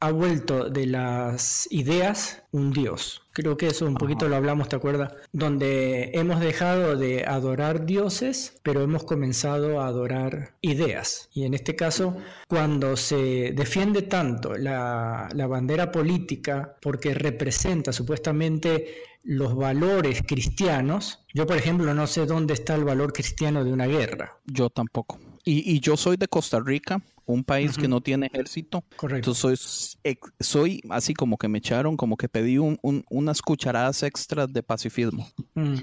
[0.00, 3.22] ha vuelto de las ideas un Dios.
[3.32, 5.12] Creo que eso un poquito lo hablamos, ¿te acuerdas?
[5.32, 11.28] Donde hemos dejado de adorar dioses, pero hemos comenzado a adorar ideas.
[11.32, 12.16] Y en este caso,
[12.48, 21.46] cuando se defiende tanto la, la bandera política porque representa supuestamente los valores cristianos, yo
[21.46, 24.38] por ejemplo no sé dónde está el valor cristiano de una guerra.
[24.46, 25.18] Yo tampoco.
[25.44, 28.84] Y, y yo soy de Costa Rica un país que no tiene ejército.
[28.96, 29.30] Correcto.
[29.30, 34.52] Entonces soy, soy así como que me echaron, como que pedí un, unas cucharadas extras
[34.52, 35.28] de pacifismo.
[35.54, 35.74] Mm.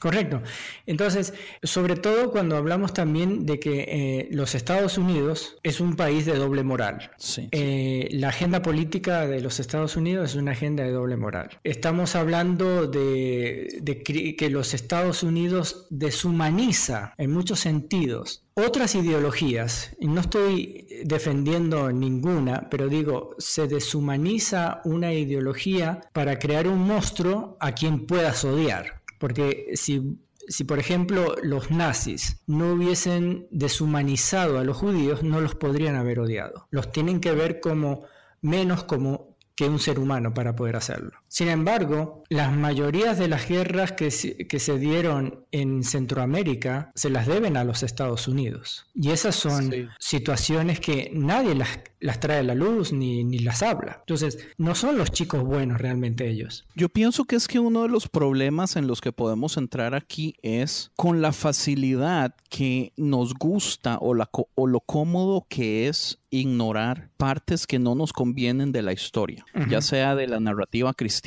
[0.00, 0.42] Correcto.
[0.86, 6.26] Entonces, sobre todo cuando hablamos también de que eh, los Estados Unidos es un país
[6.26, 7.10] de doble moral.
[7.16, 11.50] Sí, eh, la agenda política de los Estados Unidos es una agenda de doble moral.
[11.64, 20.20] Estamos hablando de, de que los Estados Unidos deshumaniza en muchos sentidos otras ideologías, no
[20.20, 28.06] estoy defendiendo ninguna, pero digo, se deshumaniza una ideología para crear un monstruo a quien
[28.06, 29.02] puedas odiar.
[29.18, 35.54] Porque si, si por ejemplo los nazis no hubiesen deshumanizado a los judíos, no los
[35.54, 36.66] podrían haber odiado.
[36.70, 38.04] Los tienen que ver como
[38.40, 41.21] menos como que un ser humano para poder hacerlo.
[41.32, 47.56] Sin embargo, las mayorías de las guerras que se, dieron en Centroamérica se las deben
[47.56, 48.84] a los Estados Unidos.
[48.94, 53.62] Y esas son situaciones que nadie las, las, trae a la luz ni, ni las
[53.62, 54.00] habla.
[54.00, 56.66] Entonces, no son los chicos buenos realmente ellos.
[56.74, 60.34] Yo pienso que es que uno de los problemas en los que podemos entrar aquí
[60.42, 67.10] es con la facilidad que nos gusta o, la, o lo cómodo que es ignorar
[67.16, 71.21] partes que no nos convienen de la historia, ya sea de la narrativa cristiana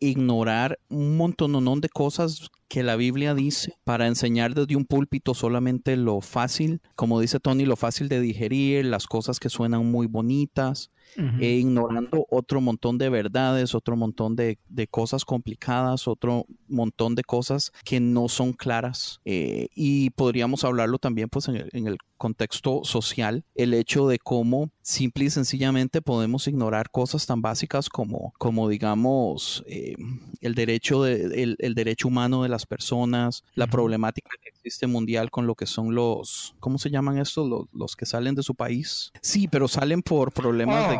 [0.00, 5.96] ignorar un montón de cosas que la Biblia dice para enseñar desde un púlpito solamente
[5.96, 10.90] lo fácil, como dice Tony, lo fácil de digerir, las cosas que suenan muy bonitas,
[11.16, 14.58] e ignorando otro montón de verdades, otro montón de,
[14.90, 19.20] cosas complicadas, otro montón de cosas que no son claras.
[19.24, 25.26] Eh, y podríamos hablarlo también pues en el, contexto social, el hecho de cómo simple
[25.26, 29.94] y sencillamente podemos ignorar cosas tan básicas como, como digamos, eh,
[30.40, 35.46] el, derecho de, el, derecho humano de las personas, la problemática que existe mundial con
[35.46, 37.48] lo que son los, ¿cómo se llaman estos?
[37.48, 39.12] Los, los que salen de su país.
[39.22, 40.97] Sí, pero salen por problemas de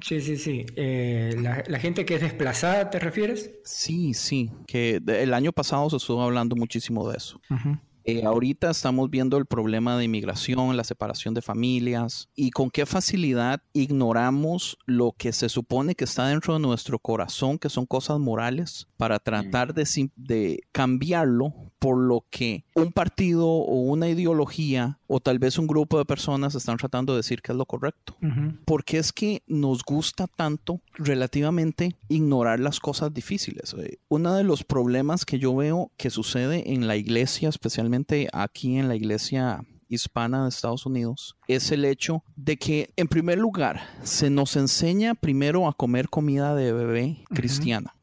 [0.00, 0.64] Sí, sí, sí.
[0.76, 3.50] Eh, la, gente que es desplazada, ¿te refieres?
[3.64, 4.50] Sí, sí.
[4.66, 7.40] Que el año pasado se estuvo hablando muchísimo de eso.
[8.04, 12.86] Eh, ahorita estamos viendo el problema de inmigración, la separación de familias y con qué
[12.86, 18.18] facilidad ignoramos lo que se supone que está dentro de nuestro corazón, que son cosas
[18.18, 25.20] morales, para tratar de, de cambiarlo por lo que un partido o una ideología o
[25.20, 28.16] tal vez un grupo de personas están tratando de decir que es lo correcto.
[28.64, 33.74] Porque es que nos gusta tanto relativamente ignorar las cosas difíciles.
[33.78, 38.76] Eh, uno de los problemas que yo veo que sucede en la iglesia, especialmente aquí
[38.76, 43.80] en la iglesia hispana de Estados Unidos es el hecho de que, en primer lugar,
[44.02, 47.94] se nos enseña primero a comer comida de bebé cristiana.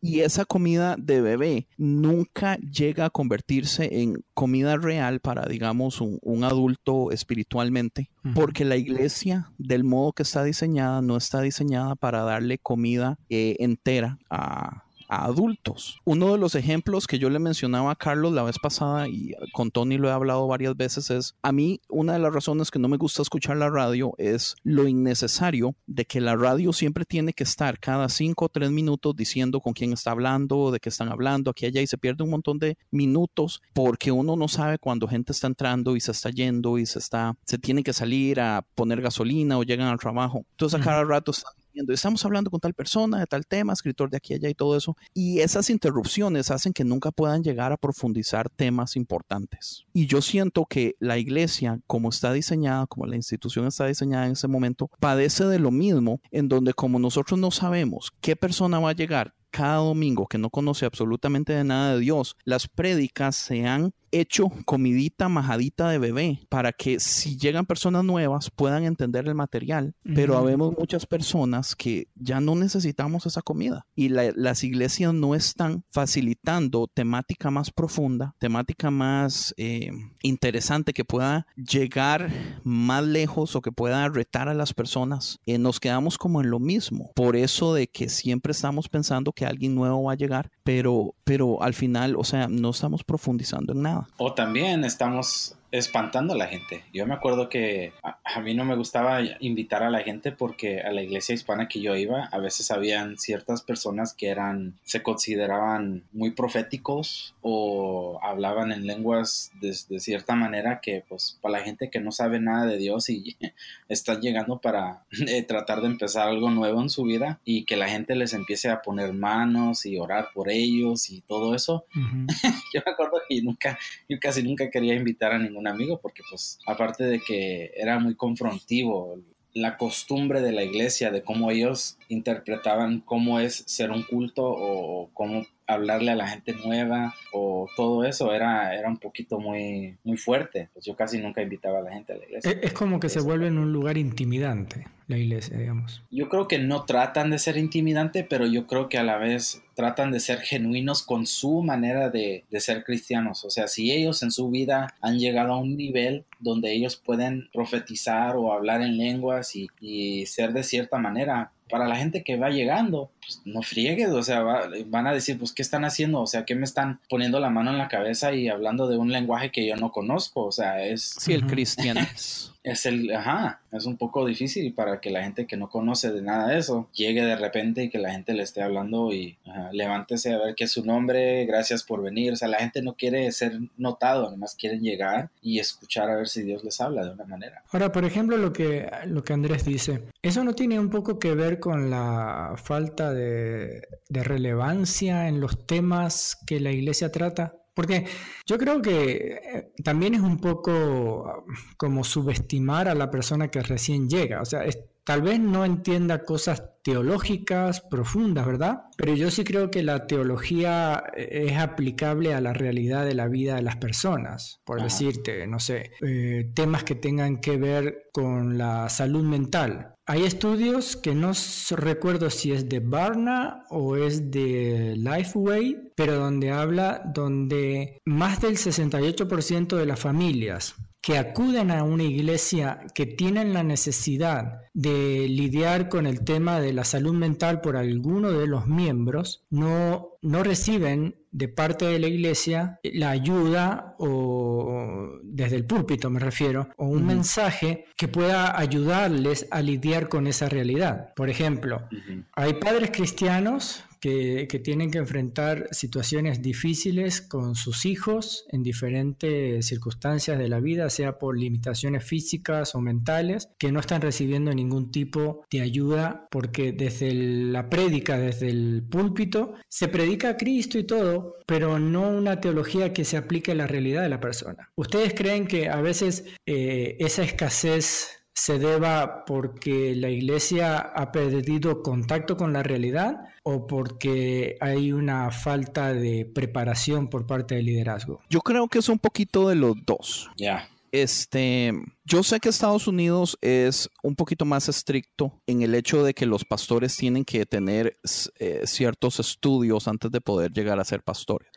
[0.00, 6.44] Y esa comida de bebé nunca llega a convertirse en comida real para, digamos, un,
[6.44, 12.58] adulto espiritualmente, porque la iglesia, del modo que está diseñada, no está diseñada para darle
[12.58, 16.00] comida eh, entera a a adultos.
[16.04, 19.70] Uno de los ejemplos que yo le mencionaba a Carlos la vez pasada y con
[19.70, 22.88] Tony lo he hablado varias veces es, a mí una de las razones que no
[22.88, 27.44] me gusta escuchar la radio es lo innecesario de que la radio siempre tiene que
[27.44, 31.50] estar cada cinco o tres minutos diciendo con quién está hablando, de qué están hablando,
[31.50, 35.32] aquí allá y se pierde un montón de minutos porque uno no sabe cuando gente
[35.32, 39.00] está entrando y se está yendo y se está, se tiene que salir a poner
[39.00, 40.44] gasolina o llegan al trabajo.
[40.52, 41.52] Entonces a cada rato están
[41.88, 44.96] estamos hablando con tal persona de tal tema, escritor de aquí allá y todo eso.
[45.12, 49.84] Y esas interrupciones hacen que nunca puedan llegar a profundizar temas importantes.
[49.92, 54.32] Y yo siento que la iglesia, como está diseñada, como la institución está diseñada en
[54.32, 58.90] ese momento, padece de lo mismo, en donde como nosotros no sabemos qué persona va
[58.90, 63.64] a llegar cada domingo que no conoce absolutamente de nada de Dios, las prédicas se
[63.68, 69.34] han hecho comidita majadita de bebé para que si llegan personas nuevas puedan entender el
[69.34, 69.94] material.
[70.14, 75.84] Pero habemos muchas personas que ya no necesitamos esa comida y las iglesias no están
[75.90, 79.90] facilitando temática más profunda, temática más eh,
[80.22, 82.30] interesante que pueda llegar
[82.62, 85.40] más lejos o que pueda retar a las personas.
[85.46, 87.10] Eh, nos quedamos como en lo mismo.
[87.14, 91.62] Por eso de que siempre estamos pensando que alguien nuevo va a llegar, pero, pero
[91.62, 94.03] al final, o sea, no estamos profundizando en nada.
[94.16, 96.84] O también estamos espantando a la gente.
[96.92, 100.92] Yo me acuerdo que a, mí no me gustaba invitar a la gente porque a
[100.92, 106.04] la iglesia hispana que yo iba, a veces habían ciertas personas que eran, se consideraban
[106.12, 111.98] muy proféticos o hablaban en lenguas de, cierta manera que pues para la gente que
[111.98, 113.36] no sabe nada de Dios y
[113.88, 117.88] están llegando para eh, tratar de empezar algo nuevo en su vida y que la
[117.88, 121.84] gente les empiece a poner manos y orar por ellos y todo eso.
[122.72, 123.76] yo me acuerdo que nunca,
[124.08, 128.14] yo casi nunca quería invitar a ningún amigo porque pues aparte de que era muy
[128.14, 129.18] confrontivo
[129.54, 135.10] la costumbre de la iglesia, de cómo ellos interpretaban cómo es ser un culto o
[135.14, 140.16] cómo hablarle a la gente nueva o todo eso era, era un poquito muy, muy
[140.16, 140.68] fuerte.
[140.74, 142.58] Pues yo casi nunca invitaba a la gente a la iglesia.
[142.62, 146.02] Es, como que se vuelve en un lugar intimidante la iglesia, digamos.
[146.10, 149.62] Yo creo que no tratan de ser intimidante, pero yo creo que a la vez
[149.74, 153.44] tratan de ser genuinos con su manera de, de ser cristianos.
[153.44, 157.48] O sea, si ellos en su vida han llegado a un nivel donde ellos pueden
[157.52, 162.36] profetizar o hablar en lenguas y, y ser de cierta manera, para la gente que
[162.36, 164.42] va llegando, pues no friegues, o sea,
[164.86, 166.20] van a decir, pues, ¿qué están haciendo?
[166.20, 169.10] O sea, ¿qué me están poniendo la mano en la cabeza y hablando de un
[169.10, 170.44] lenguaje que yo no conozco?
[170.44, 171.16] O sea, es...
[171.18, 172.00] Sí, el cristiano.
[172.64, 176.22] es el, ajá, es un poco difícil para que la gente que no conoce de
[176.22, 179.36] nada de eso llegue de repente y que la gente le esté hablando y
[179.72, 182.32] levántese a ver qué es su nombre, gracias por venir.
[182.32, 186.28] O sea, la gente no quiere ser notado, además quieren llegar y escuchar a ver
[186.28, 187.62] si Dios les habla de una manera.
[187.70, 191.34] Ahora, por ejemplo, lo que, lo que Andrés dice, ¿eso no tiene un poco que
[191.34, 197.56] ver con la falta de, de relevancia en los temas que la iglesia trata?
[197.74, 198.06] Porque
[198.46, 201.44] yo creo que eh, también es un poco ah,
[201.76, 204.40] como subestimar a la persona que recién llega.
[204.40, 204.64] O sea,
[205.04, 208.82] tal vez no entienda cosas teológicas profundas, ¿verdad?
[208.96, 213.26] Pero yo sí creo que la teología eh, es aplicable a la realidad de la
[213.26, 214.60] vida de las personas.
[214.64, 219.93] Por decirte, no sé, eh, temas que tengan que ver con la salud mental.
[220.06, 221.32] Hay estudios que no
[221.70, 228.58] recuerdo si es de Barna o es de Lifeway, pero donde habla donde más del
[228.58, 230.74] 68% de las familias
[231.04, 236.72] que acuden a una iglesia que tienen la necesidad de lidiar con el tema de
[236.72, 242.06] la salud mental por alguno de los miembros, no, no reciben de parte de la
[242.06, 249.46] iglesia la ayuda o desde el púlpito me refiero, o un mensaje que pueda ayudarles
[249.50, 251.12] a lidiar con esa realidad.
[251.14, 251.86] Por ejemplo,
[252.34, 260.38] hay padres cristianos que, tienen que enfrentar situaciones difíciles con sus hijos en diferentes circunstancias
[260.38, 265.44] de la vida, sea por limitaciones físicas o mentales, que no están recibiendo ningún tipo
[265.50, 271.36] de ayuda porque desde la prédica, desde el púlpito, se predica a Cristo y todo,
[271.46, 274.68] pero no una teología que se aplique a la realidad de la persona.
[274.76, 281.82] ¿Ustedes creen que a veces eh, esa escasez se deba porque la iglesia ha perdido
[281.82, 288.20] contacto con la realidad o porque hay una falta de preparación por parte del liderazgo?
[288.28, 290.30] Yo creo que es un poquito de los dos.
[290.36, 290.68] Ya.
[290.90, 291.72] Este,
[292.06, 296.26] Yo sé que Estados Unidos es un poquito más estricto en el hecho de que
[296.26, 297.96] los pastores tienen que tener
[298.38, 301.48] eh, ciertos estudios antes de poder llegar a ser pastores.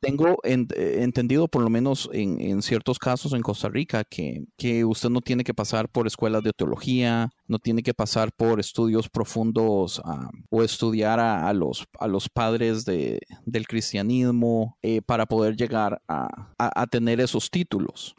[0.00, 5.10] Tengo eh, entendido, por lo menos en, ciertos casos en Costa Rica, que, que usted
[5.10, 10.00] no tiene que pasar por escuelas de teología, no tiene que pasar por estudios profundos
[10.04, 16.00] ah, o estudiar a, los, a los padres de, del cristianismo eh, para poder llegar
[16.08, 18.14] a, a, tener esos títulos.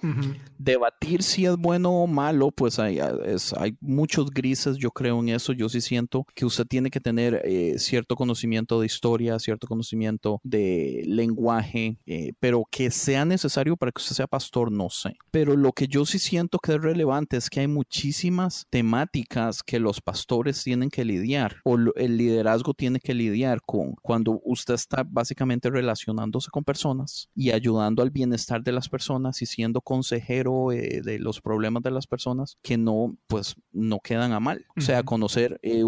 [0.59, 5.53] Debatir si es bueno o malo, pues hay, hay muchos grises, yo creo en eso,
[5.53, 10.39] yo sí siento que usted tiene que tener eh, cierto conocimiento de historia, cierto conocimiento
[10.43, 15.17] de lenguaje, eh, pero que sea necesario para que usted sea pastor, no sé.
[15.31, 19.79] Pero lo que yo sí siento que es relevante es que hay muchísimas temáticas que
[19.79, 25.03] los pastores tienen que lidiar o el liderazgo tiene que lidiar con cuando usted está
[25.07, 31.01] básicamente relacionándose con personas y ayudando al bienestar de las personas y siendo consejero eh,
[31.03, 34.65] de los problemas de las personas que no, pues, no quedan a mal.
[34.75, 35.83] O sea, conocer eh,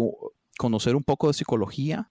[0.58, 2.06] conocer un poco de psicología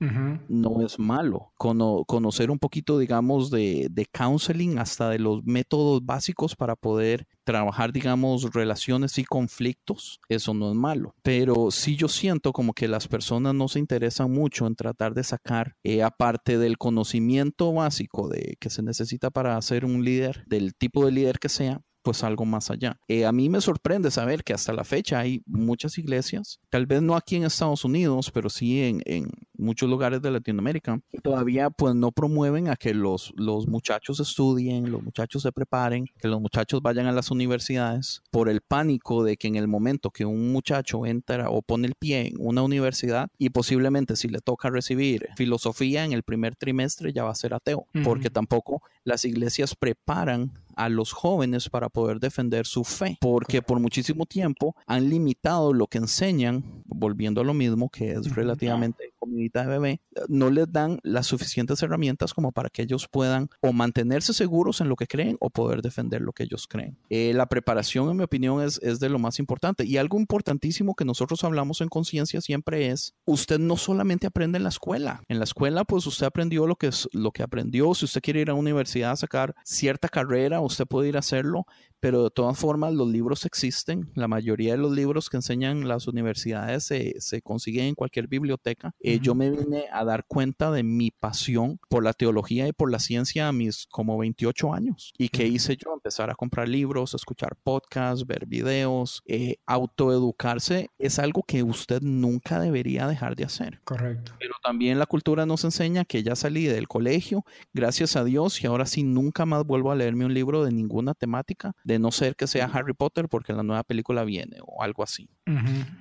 [0.48, 1.52] no es malo.
[1.56, 7.92] conocer un poquito, digamos, de, de, counseling, hasta de los métodos básicos para poder trabajar,
[7.92, 11.14] digamos, relaciones y conflictos, eso no es malo.
[11.22, 15.24] Pero sí yo siento como que las personas no se interesan mucho en tratar de
[15.24, 20.74] sacar, eh, aparte del conocimiento básico de que se necesita para ser un líder, del
[20.74, 22.98] tipo de líder que sea, pues algo más allá.
[23.10, 27.02] Eh, a mí me sorprende saber que hasta la fecha hay muchas iglesias, tal vez
[27.02, 31.96] no aquí en Estados Unidos, pero sí en, en muchos lugares de Latinoamérica, todavía pues
[31.96, 36.82] no promueven a que los, los muchachos estudien, los muchachos se preparen, que los muchachos
[36.82, 41.06] vayan a las universidades por el pánico de que en el momento que un muchacho
[41.06, 46.06] entra o pone el pie en una universidad y posiblemente si le toca recibir filosofía
[46.06, 50.90] en el primer trimestre ya va a ser ateo, porque tampoco las iglesias preparan a
[50.90, 55.98] los jóvenes para poder defender su fe, porque por muchísimo tiempo han limitado lo que
[55.98, 61.28] enseñan, volviendo a lo mismo, que es relativamente comunidad de bebé, no les dan las
[61.28, 65.50] suficientes herramientas como para que ellos puedan o mantenerse seguros en lo que creen o
[65.50, 66.98] poder defender lo que ellos creen.
[67.10, 69.86] Eh, la preparación, en mi opinión, es, es de lo más importante.
[69.86, 74.64] Y algo importantísimo que nosotros hablamos en conciencia siempre es, usted no solamente aprende en
[74.64, 75.24] la escuela.
[75.28, 77.94] En la escuela, pues usted aprendió lo que, es, lo que aprendió.
[77.94, 81.20] Si usted quiere ir a una universidad a sacar cierta carrera, usted puede ir a
[81.20, 81.66] hacerlo,
[82.00, 84.12] pero de todas formas los libros existen.
[84.14, 88.92] La mayoría de los libros que enseñan las universidades se, se consiguen en cualquier biblioteca.
[89.00, 92.92] Eh, yo me vine a dar cuenta de mi pasión por la teología y por
[92.92, 95.14] la ciencia a mis como 28 años.
[95.18, 95.94] ¿Y qué hice yo?
[95.94, 102.60] Empezar a comprar libros, escuchar podcasts, ver videos, eh, autoeducarse es algo que usted nunca
[102.60, 103.82] debería dejar de hacer.
[103.84, 104.34] Correcto.
[104.40, 107.44] Pero también la cultura nos enseña que ya salí del colegio,
[107.74, 111.14] gracias a Dios, y ahora sí nunca más vuelvo a leerme un libro de ninguna
[111.14, 115.04] temática de no ser que sea Harry Potter porque la nueva película viene o algo
[115.04, 115.30] así.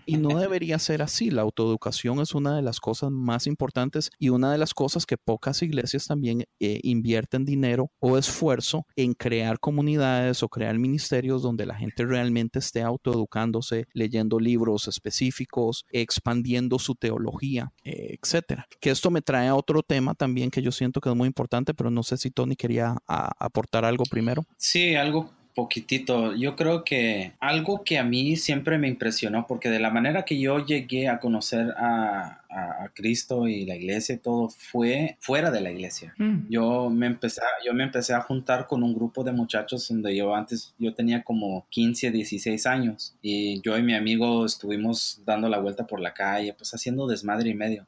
[0.07, 1.31] Y no debería ser así.
[1.31, 5.17] La autoeducación es una de las cosas más importantes y una de las cosas que
[5.17, 11.67] pocas iglesias también eh, invierten dinero o esfuerzo en crear comunidades o crear ministerios donde
[11.67, 18.67] la gente realmente esté autoeducándose, leyendo libros específicos, expandiendo su teología, eh, etcétera.
[18.81, 21.75] Que esto me trae a otro tema también que yo siento que es muy importante,
[21.75, 24.45] pero no sé si Tony quería aportar algo primero.
[24.57, 26.35] Sí, algo poquitito.
[26.37, 30.39] Yo creo que algo que a mí siempre me impresionó, porque de la manera que
[30.39, 32.43] yo llegué a conocer a,
[32.95, 36.15] Cristo y la iglesia y todo fue fuera de la iglesia.
[36.17, 36.49] Mm.
[36.49, 40.35] Yo, me empecé, yo me empecé a juntar con un grupo de muchachos donde yo
[40.35, 45.59] antes, yo tenía como 15, 16 años y yo y mi amigo estuvimos dando la
[45.59, 47.87] vuelta por la calle, pues haciendo desmadre y medio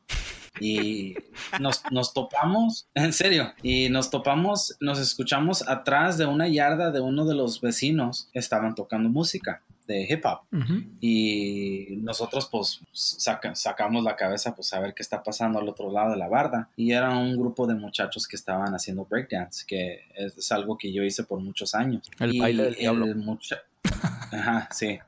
[0.61, 1.15] y
[1.61, 7.01] nos, nos, topamos, en serio, y nos topamos, nos escuchamos atrás de una yarda de
[7.01, 10.41] uno de los vecinos, estaban tocando música de hip hop.
[11.01, 16.11] Y nosotros pues sacamos la cabeza pues a ver qué está pasando al otro lado
[16.11, 16.69] de la barda.
[16.77, 21.03] Y era un grupo de muchachos que estaban haciendo breakdance que es, algo que yo
[21.03, 22.09] hice por muchos años.
[22.21, 23.07] El baile del diablo.
[24.31, 24.99] Ajá, sí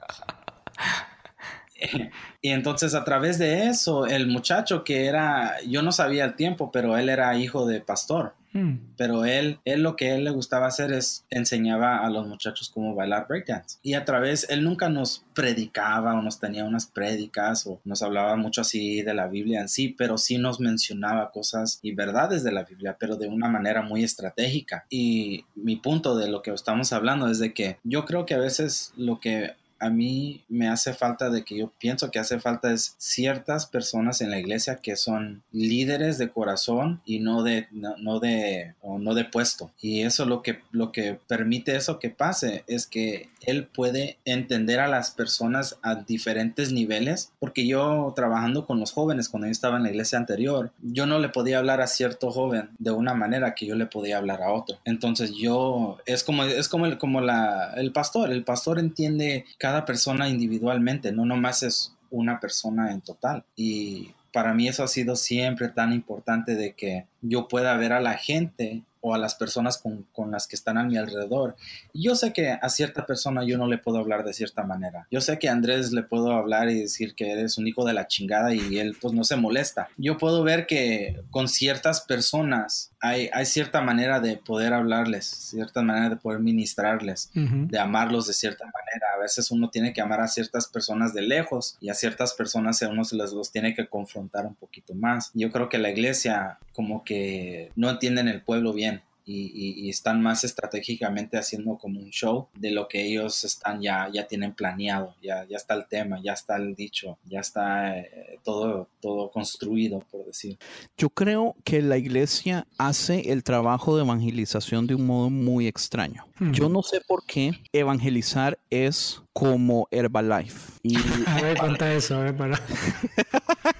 [2.43, 6.70] y entonces a través de eso, el muchacho que era, yo no sabía el tiempo,
[6.70, 8.35] pero él era hijo de pastor.
[8.53, 8.78] Hmm.
[8.97, 12.95] Pero él, él lo que él le gustaba hacer es enseñaba a los muchachos cómo
[12.95, 13.78] bailar breakdance.
[13.83, 18.37] Y a través, él nunca nos predicaba o nos tenía unas prédicas o nos hablaba
[18.37, 22.53] mucho así de la Biblia en sí, pero sí nos mencionaba cosas y verdades de
[22.53, 24.85] la Biblia, pero de una manera muy estratégica.
[24.91, 28.39] Y mi punto de lo que estamos hablando es de que yo creo que a
[28.39, 32.72] veces lo que a mí me hace falta de que yo pienso que hace falta
[32.72, 38.20] es ciertas personas en la iglesia que son líderes de corazón y no de no,
[38.20, 39.70] de no de puesto.
[39.81, 44.81] Y eso lo que lo que permite eso que pase es que él puede entender
[44.81, 49.78] a las personas a diferentes niveles, porque yo trabajando con los jóvenes cuando yo estaba
[49.78, 53.55] en la iglesia anterior, yo no le podía hablar a cierto joven de una manera
[53.55, 54.78] que yo le podía hablar a otro.
[54.85, 59.70] Entonces yo es como es como el como la el pastor, el pastor entiende cada
[59.85, 63.45] persona individualmente, no nomás es una persona en total.
[63.57, 68.01] Y para mí eso ha sido siempre tan importante de que yo pueda ver a
[68.01, 71.57] la gente o a las personas con, con, las que están a mi alrededor.
[71.95, 75.07] yo sé que a cierta persona yo no le puedo hablar de cierta manera.
[75.11, 77.95] Yo sé que a Andrés le puedo hablar y decir que eres un hijo de
[77.95, 79.89] la chingada y él pues no se molesta.
[79.97, 85.83] Yo puedo ver que con ciertas personas hay, hay cierta manera de poder hablarles, cierta
[85.83, 89.07] manera de poder ministrarles, de amarlos de cierta manera.
[89.17, 92.81] A veces uno tiene que amar a ciertas personas de lejos y a ciertas personas
[92.89, 95.31] uno se les los tiene que confrontar un poquito más.
[95.35, 100.45] Yo creo que la iglesia como que no entienden el pueblo bien y, están más
[100.45, 105.47] estratégicamente haciendo como un show de lo que ellos están ya, ya tienen planeado, ya,
[105.47, 110.24] ya está el tema, ya está el dicho, ya está eh, todo, todo construido, por
[110.24, 110.57] decir.
[110.97, 116.24] Yo creo que la iglesia hace el trabajo de evangelización de un modo muy extraño.
[116.53, 120.78] Yo no sé por qué evangelizar es como Herbalife.
[120.83, 120.97] Y...
[121.26, 122.59] A ver, cuenta eso, a ver, para...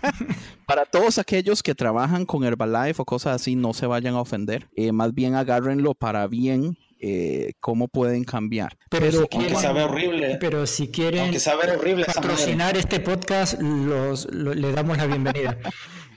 [0.71, 4.69] para todos aquellos que trabajan con Herbalife o cosas así, no se vayan a ofender.
[4.77, 8.79] Eh, más bien agárrenlo para bien eh, cómo pueden cambiar.
[8.89, 10.39] Pero, si quieren, sabe horrible.
[10.41, 11.35] Pero si quieren
[11.77, 15.59] horrible patrocinar este podcast, los, le damos la bienvenida.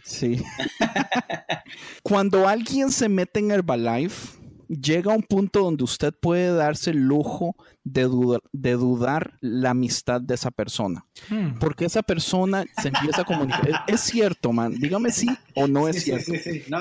[0.05, 0.43] Sí.
[2.03, 4.37] Cuando alguien se mete en Herbalife,
[4.67, 9.71] llega a un punto donde usted puede darse el lujo de, dudar, de dudar la
[9.71, 11.05] amistad de esa persona.
[11.29, 11.59] Hmm.
[11.59, 13.83] Porque esa persona se empieza a comunicar.
[13.87, 14.73] es, cierto, man.
[14.75, 16.31] Dígame si o no es cierto.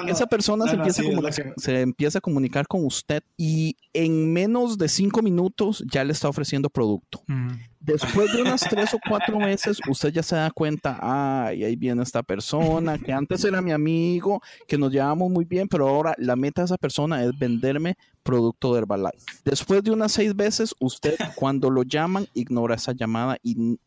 [0.09, 4.89] esa persona se, empieza a se empieza a comunicar con usted y en menos de
[4.89, 7.23] cinco minutos ya le está ofreciendo producto.
[7.27, 7.53] Hmm.
[7.81, 12.01] Después de unas tres o cuatro meses, usted ya se da cuenta, ay, ahí viene
[12.05, 16.37] esta persona, que antes era mi amigo, que nos llevamos muy bien, pero ahora la
[16.37, 19.25] meta de esa persona es venderme producto de Herbalife.
[19.45, 23.79] Después de unas seis veces, usted cuando lo llaman, ignora esa llamada y,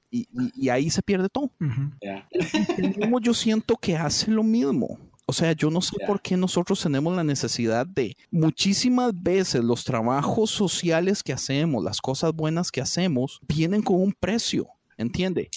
[0.69, 1.51] ahí se pierde todo.
[3.21, 4.97] Yo siento que hace lo mismo.
[5.27, 9.83] O sea, yo no sé por qué nosotros tenemos la necesidad de muchísimas veces los
[9.83, 14.67] trabajos sociales que hacemos, las cosas buenas que hacemos, vienen con un precio.
[14.97, 15.49] ¿Entiende?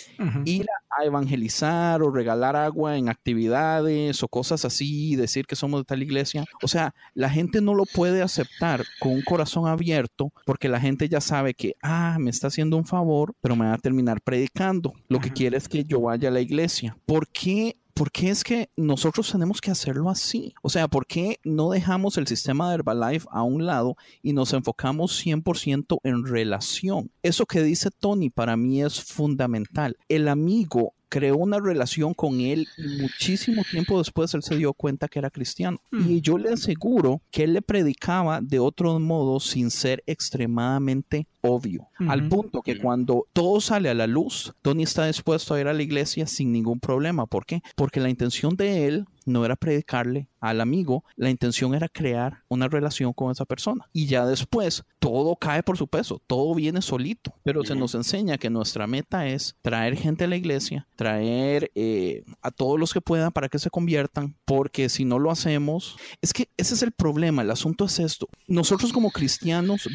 [0.44, 5.84] Ir a evangelizar o regalar agua en actividades o cosas así, decir que somos de
[5.84, 6.44] tal iglesia.
[6.62, 11.08] O sea, la gente no lo puede aceptar con un corazón abierto porque la gente
[11.08, 14.92] ya sabe que, ah, me está haciendo un favor, pero me va a terminar predicando.
[15.08, 16.96] Lo que quiere es que yo vaya a la iglesia.
[17.06, 20.54] ¿Por qué ¿por qué es que nosotros tenemos que hacerlo así?
[20.62, 24.52] O sea, ¿por qué no dejamos el sistema de Herbalife a un lado y nos
[24.52, 27.10] enfocamos 100% en relación?
[27.24, 29.96] Eso que dice Tony para mí es fundamental.
[30.08, 35.08] El amigo creó una relación con él y muchísimo tiempo después él se dio cuenta
[35.08, 35.80] que era cristiano.
[35.90, 36.10] Mm.
[36.10, 41.88] Y yo le aseguro que él le predicaba de otro modo sin ser extremadamente obvio,
[41.98, 45.72] al punto que cuando todo sale a la luz, Tony está dispuesto a ir a
[45.72, 47.26] la iglesia sin ningún problema.
[47.26, 47.62] ¿Por qué?
[47.76, 52.68] Porque la intención de él no era predicarle al amigo, la intención era crear una
[52.68, 53.88] relación con esa persona.
[53.92, 58.38] Y ya después todo cae por su peso, todo viene solito, pero se nos enseña
[58.38, 63.00] que nuestra meta es traer gente a la iglesia, traer eh, a todos los que
[63.00, 66.92] puedan para que se conviertan, porque si no lo hacemos, es que ese es el
[66.92, 68.28] problema, el asunto es esto.
[68.46, 69.88] Nosotros como cristianos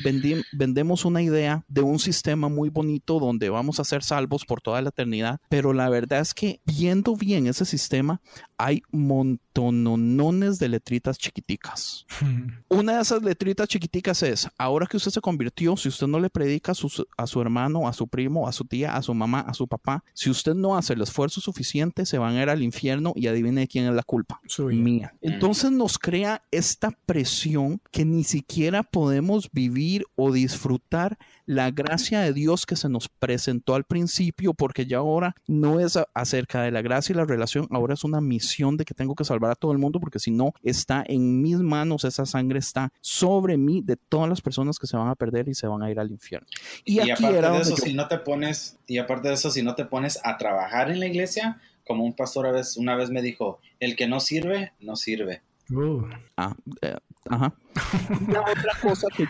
[0.53, 4.81] vendemos una idea de un sistema muy bonito donde vamos a ser salvos por toda
[4.81, 8.21] la eternidad, pero la verdad es que viendo bien ese sistema,
[8.57, 12.05] hay montonones de letritas chiquiticas.
[12.21, 12.63] Hmm.
[12.69, 16.29] Una de esas letritas chiquiticas es, ahora que usted se convirtió, si usted no le
[16.29, 19.41] predica a su, a su, hermano, a su primo, a su tía, a su mamá,
[19.41, 22.63] a su papá, si usted no hace el esfuerzo suficiente, se van a ir al
[22.63, 24.39] infierno y adivine quién es la culpa.
[24.47, 25.13] Soy mía.
[25.21, 32.33] Entonces nos crea esta presión que ni siquiera podemos vivir o disfrutar la gracia de
[32.33, 36.81] Dios que se nos presentó al principio, porque ya ahora no es acerca de la
[36.81, 39.71] gracia y la relación, ahora es una misión de que tengo que salvar a todo
[39.71, 43.97] el mundo, porque si no, está en mis manos, esa sangre está sobre mí de
[43.97, 46.47] todas las personas que se van a perder y se van a ir al infierno.
[46.85, 49.85] Y, aparte de eso, si no te pones, y aparte de eso, si no te
[49.85, 52.47] pones a trabajar en la iglesia, como un pastor
[52.77, 55.41] una vez me dijo, el que no sirve, no sirve.
[55.69, 56.03] Uh.
[56.37, 56.95] Ah, eh,
[57.29, 57.53] ajá.
[58.27, 59.27] La otra cosa que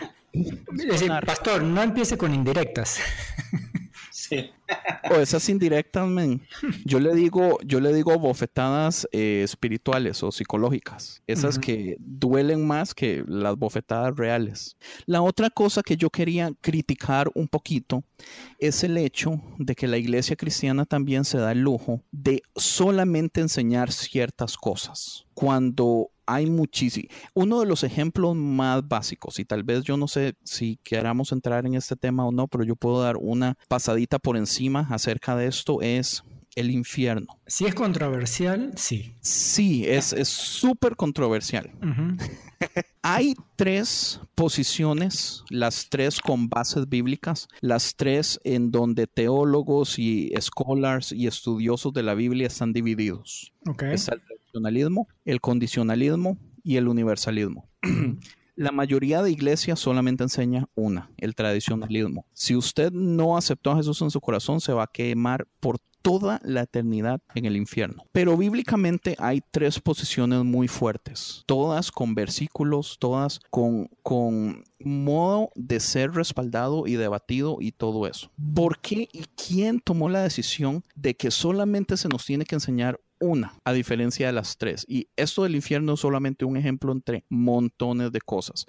[1.24, 2.98] pastor, no empiece con indirectas.
[4.14, 4.50] Sí.
[5.10, 6.40] O esas indirectas, men.
[6.84, 11.20] Yo le digo, yo le digo bofetadas eh, espirituales o psicológicas.
[11.26, 14.76] Esas que duelen más que las bofetadas reales.
[15.04, 18.02] La otra cosa que yo quería criticar un poquito
[18.58, 23.42] es el hecho de que la iglesia cristiana también se da el lujo de solamente
[23.42, 25.26] enseñar ciertas cosas.
[25.34, 27.08] Cuando hay muchísimo.
[27.34, 31.66] Uno de los ejemplos más básicos, y tal vez yo no sé si queramos entrar
[31.66, 35.46] en este tema o no, pero yo puedo dar una pasadita por encima acerca de
[35.46, 36.22] esto, es
[36.54, 37.38] el infierno.
[37.46, 39.14] Si es controversial, sí.
[39.20, 41.70] Sí, es es súper controversial.
[43.02, 51.12] Hay tres posiciones, las tres con bases bíblicas, las tres en donde teólogos y scholars
[51.12, 53.52] y estudiosos de la Biblia están divididos.
[53.66, 53.82] Ok.
[53.84, 54.22] Está el
[54.54, 57.68] tradicionalismo, el condicionalismo y el universalismo.
[58.56, 62.24] La mayoría de iglesias solamente enseña una, el tradicionalismo.
[62.32, 66.38] Si usted no aceptó a Jesús en su corazón, se va a quemar por toda
[66.44, 68.04] la eternidad en el infierno.
[68.12, 75.80] Pero bíblicamente hay tres posiciones muy fuertes, todas con versículos, todas con, con modo de
[75.80, 78.30] ser respaldado y debatido y todo eso.
[78.54, 83.00] ¿Por qué y quién tomó la decisión de que solamente se nos tiene que enseñar
[83.24, 84.84] una, a diferencia de las tres.
[84.88, 88.66] Y esto del infierno es solamente un ejemplo entre montones de cosas.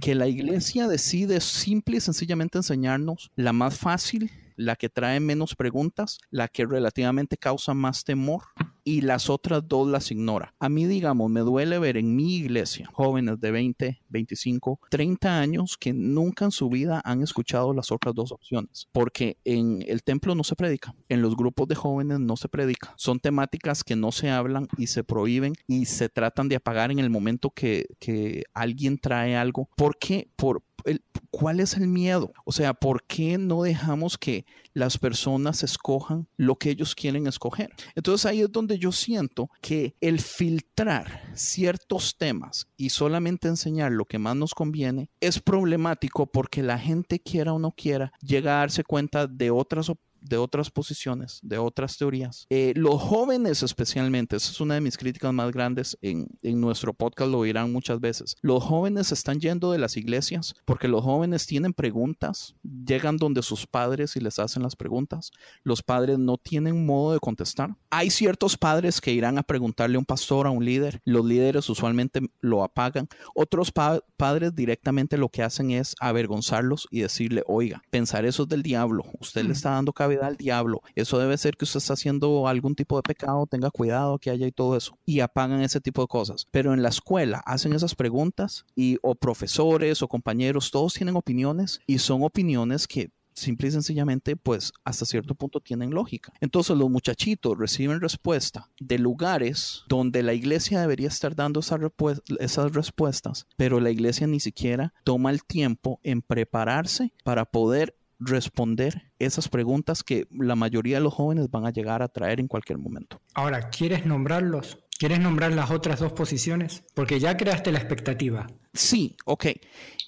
[0.00, 5.54] Que la iglesia decide simple y sencillamente enseñarnos la más fácil, la que trae menos
[5.54, 8.42] preguntas, la que relativamente causa más temor
[8.84, 10.54] y las otras dos las ignora.
[10.58, 15.76] A mí, digamos, me duele ver en mi iglesia jóvenes de 20, 25, 30 años
[15.78, 20.34] que nunca en su vida han escuchado las otras dos opciones, porque en el templo
[20.34, 22.94] no se predica, en los grupos de jóvenes no se predica.
[22.96, 26.98] Son temáticas que no se hablan y se prohíben y se tratan de apagar en
[26.98, 29.68] el momento que, que alguien trae algo.
[29.76, 30.28] ¿Por qué?
[30.36, 32.32] Por, el- ¿Cuál es el miedo?
[32.44, 37.70] O sea, ¿por qué no dejamos que las personas escojan lo que ellos quieren escoger?
[37.96, 44.04] Entonces ahí es donde yo siento que el filtrar ciertos temas y solamente enseñar lo
[44.04, 48.58] que más nos conviene es problemático porque la gente quiera o no quiera llega a
[48.60, 52.46] darse cuenta de otras op- de otras posiciones, de otras teorías.
[52.50, 56.94] Eh, los jóvenes especialmente, esa es una de mis críticas más grandes en, en nuestro
[56.94, 58.36] podcast, lo dirán muchas veces.
[58.40, 62.54] Los jóvenes están yendo de las iglesias porque los jóvenes tienen preguntas,
[62.86, 65.30] llegan donde sus padres y les hacen las preguntas.
[65.62, 67.76] Los padres no tienen modo de contestar.
[67.90, 71.00] Hay ciertos padres que irán a preguntarle a un pastor, a un líder.
[71.04, 73.08] Los líderes usualmente lo apagan.
[73.34, 78.48] Otros pa- padres directamente lo que hacen es avergonzarlos y decirle, oiga, pensar eso es
[78.48, 79.04] del diablo.
[79.20, 79.92] Usted le está dando
[80.22, 80.82] al diablo.
[80.94, 83.46] Eso debe ser que usted está haciendo algún tipo de pecado.
[83.46, 84.98] Tenga cuidado que haya y todo eso.
[85.04, 86.46] Y apagan ese tipo de cosas.
[86.50, 91.80] Pero en la escuela hacen esas preguntas y o profesores o compañeros, todos tienen opiniones
[91.86, 96.32] y son opiniones que simple y sencillamente, pues hasta cierto punto tienen lógica.
[96.40, 103.46] Entonces los muchachitos reciben respuesta de lugares donde la iglesia debería estar dando esas respuestas,
[103.56, 110.02] pero la iglesia ni siquiera toma el tiempo en prepararse para poder responder esas preguntas
[110.02, 113.20] que la mayoría de los jóvenes van a llegar a traer en cualquier momento.
[113.34, 114.78] Ahora, ¿quieres nombrarlos?
[114.98, 116.84] ¿Quieres nombrar las otras dos posiciones?
[116.94, 118.46] Porque ya creaste la expectativa.
[118.72, 119.46] Sí, ok.
[119.46, 119.54] El a-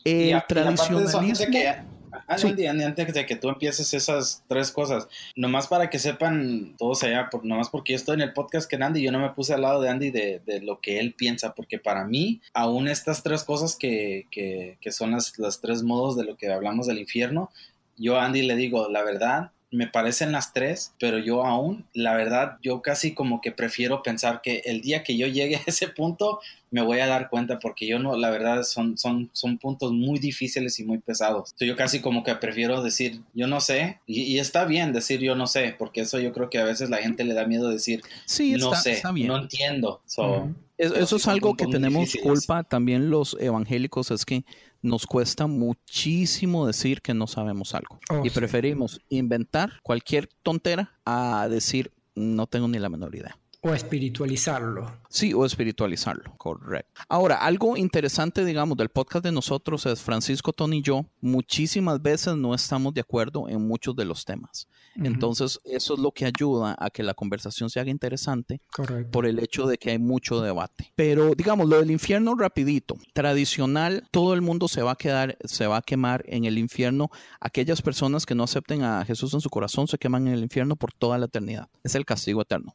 [0.09, 1.47] de eso, antes tradicionalismo...
[1.47, 1.97] de que-
[2.39, 2.47] Sí.
[2.47, 7.03] Andy, Andy, antes de que tú empieces esas tres cosas, nomás para que sepan todos
[7.03, 9.53] allá, por, nomás porque yo estoy en el podcast que Andy, yo no me puse
[9.53, 13.23] al lado de Andy de, de lo que él piensa, porque para mí, aún estas
[13.23, 16.99] tres cosas que, que, que son las, las tres modos de lo que hablamos del
[17.01, 17.51] infierno,
[17.97, 22.59] yo Andy le digo, la verdad, me parecen las tres, pero yo aún, la verdad,
[22.63, 26.41] yo casi como que prefiero pensar que el día que yo llegue a ese punto,
[26.71, 30.19] me voy a dar cuenta porque yo no, la verdad, son, son, son puntos muy
[30.19, 31.51] difíciles y muy pesados.
[31.51, 35.21] Entonces, yo casi como que prefiero decir, yo no sé, y, y está bien decir
[35.21, 37.69] yo no sé, porque eso yo creo que a veces la gente le da miedo
[37.69, 39.29] decir, Sí, no está, sé, está bien.
[39.29, 40.03] no entiendo.
[40.07, 40.49] So,
[40.79, 42.27] eso sí es algo que tenemos difíciles.
[42.27, 44.45] culpa también los evangélicos, es que
[44.83, 47.99] nos cuesta muchísimo decir que no sabemos algo.
[48.11, 48.35] Oh, y sí.
[48.35, 53.39] preferimos inventar cualquier tontera a decir no tengo ni la menor idea.
[53.63, 54.91] O espiritualizarlo.
[55.09, 57.01] Sí, o espiritualizarlo, correcto.
[57.09, 62.37] Ahora, algo interesante, digamos, del podcast de nosotros es Francisco, Tony y yo, muchísimas veces
[62.37, 64.69] no estamos de acuerdo en muchos de los temas.
[64.97, 69.11] Entonces, eso es lo que ayuda a que la conversación se haga interesante Correcto.
[69.11, 70.93] por el hecho de que hay mucho debate.
[70.97, 75.67] Pero digamos, lo del infierno rapidito, tradicional, todo el mundo se va a quedar, se
[75.67, 77.11] va a quemar en el infierno.
[77.41, 80.77] Aquellas personas que no acepten a Jesús en su corazón se queman en el infierno
[80.77, 81.69] por toda la eternidad.
[81.85, 82.75] Es el castigo eterno.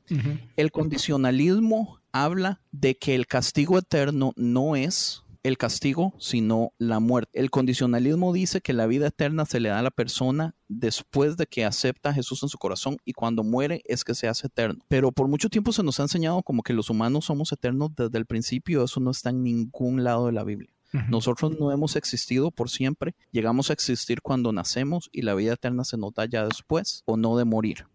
[0.55, 7.39] El condicionalismo habla de que el castigo eterno no es el castigo, sino la muerte.
[7.39, 11.47] El condicionalismo dice que la vida eterna se le da a la persona después de
[11.47, 14.83] que acepta a Jesús en su corazón y cuando muere es que se hace eterno.
[14.87, 18.17] Pero por mucho tiempo se nos ha enseñado como que los humanos somos eternos desde
[18.17, 20.69] el principio, eso no está en ningún lado de la Biblia.
[21.09, 25.85] Nosotros no hemos existido por siempre, llegamos a existir cuando nacemos y la vida eterna
[25.85, 27.85] se nota ya después o no de morir.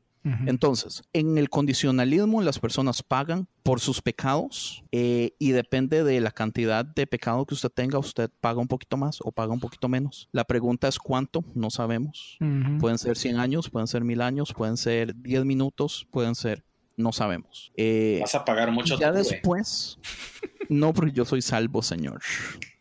[0.47, 6.33] Entonces, en el condicionalismo las personas pagan por sus pecados eh, y depende de la
[6.33, 9.89] cantidad de pecado que usted tenga, usted paga un poquito más o paga un poquito
[9.89, 10.29] menos.
[10.33, 12.39] La pregunta es cuánto, no sabemos.
[12.81, 16.65] Pueden ser 100 años, pueden ser 1000 años, pueden ser 10 minutos, pueden ser,
[16.97, 17.73] no sabemos.
[17.77, 18.99] Eh, Vas a pagar mucho.
[18.99, 19.99] Ya después,
[20.69, 22.21] no, porque yo soy salvo, señor.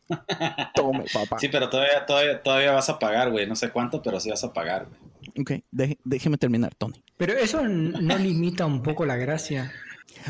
[0.75, 1.37] Tome, papá.
[1.39, 3.47] Sí, pero todavía, todavía, todavía vas a pagar, güey.
[3.47, 5.04] No sé cuánto, pero sí vas a pagar, güey.
[5.37, 7.03] Ok, déjeme terminar, Tony.
[7.17, 9.71] Pero eso no limita un poco la gracia.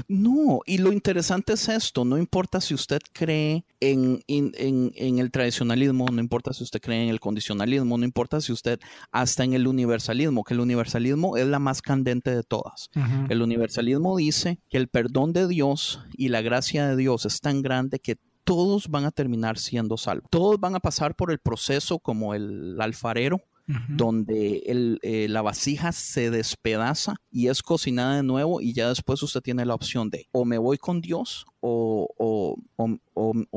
[0.08, 6.20] No, y lo interesante es esto, no importa si usted cree en, el tradicionalismo, no
[6.20, 8.80] importa si usted cree en el condicionalismo, no importa si usted
[9.12, 12.90] hasta en el universalismo, que el universalismo es la más candente de todas.
[13.30, 17.62] El universalismo dice que el perdón de Dios y la gracia de Dios es tan
[17.62, 20.30] grande que todos van a terminar siendo salvos.
[20.30, 23.42] Todos van a pasar por el proceso como el alfarero
[23.90, 29.24] donde el, eh, la vasija se despedaza y es cocinada de nuevo y ya después
[29.24, 32.98] usted tiene la opción de o me voy con Dios o, o, o,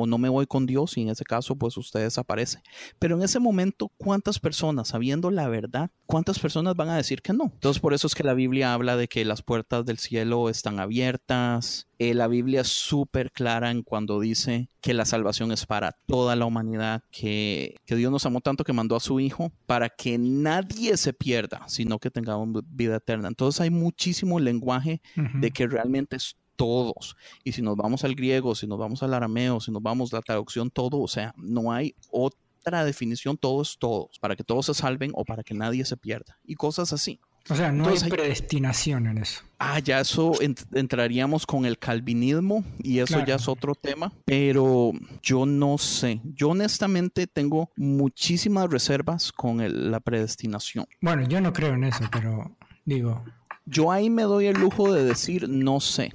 [0.06, 2.62] no me voy con Dios y en ese caso pues usted desaparece.
[2.98, 7.32] Pero en ese momento, ¿cuántas personas, sabiendo la verdad, cuántas personas van a decir que
[7.32, 7.50] no?
[7.54, 10.80] Entonces por eso es que la Biblia habla de que las puertas del cielo están
[10.80, 11.86] abiertas.
[11.98, 16.36] Eh, la Biblia es súper clara en cuando dice que la salvación es para toda
[16.36, 20.16] la humanidad, que, que Dios nos amó tanto que mandó a su Hijo para que
[20.16, 23.28] nadie se pierda, sino que tengamos vida eterna.
[23.28, 25.02] Entonces hay muchísimo lenguaje
[25.34, 27.16] de que realmente es todos.
[27.44, 30.16] Y si nos vamos al griego, si nos vamos al arameo, si nos vamos a
[30.16, 34.74] la traducción, todo, o sea, no hay otra definición, todos, todos, para que todos se
[34.74, 36.36] salven o para que nadie se pierda.
[36.44, 37.20] Y cosas así.
[37.48, 39.42] O sea, no hay predestinación en eso.
[39.58, 40.32] Ah, ya eso
[40.74, 44.92] entraríamos con el calvinismo y eso ya es otro tema, pero
[45.22, 46.20] yo no sé.
[46.24, 50.86] Yo honestamente tengo muchísimas reservas con la predestinación.
[51.00, 52.54] Bueno, yo no creo en eso, pero
[52.84, 53.24] digo.
[53.64, 56.12] Yo ahí me doy el lujo de decir no sé.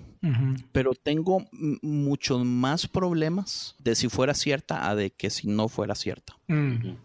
[0.72, 5.96] Pero tengo muchos más problemas de si fuera cierta a de que si no fuera
[5.96, 6.38] cierta.
[6.48, 6.96] Mm.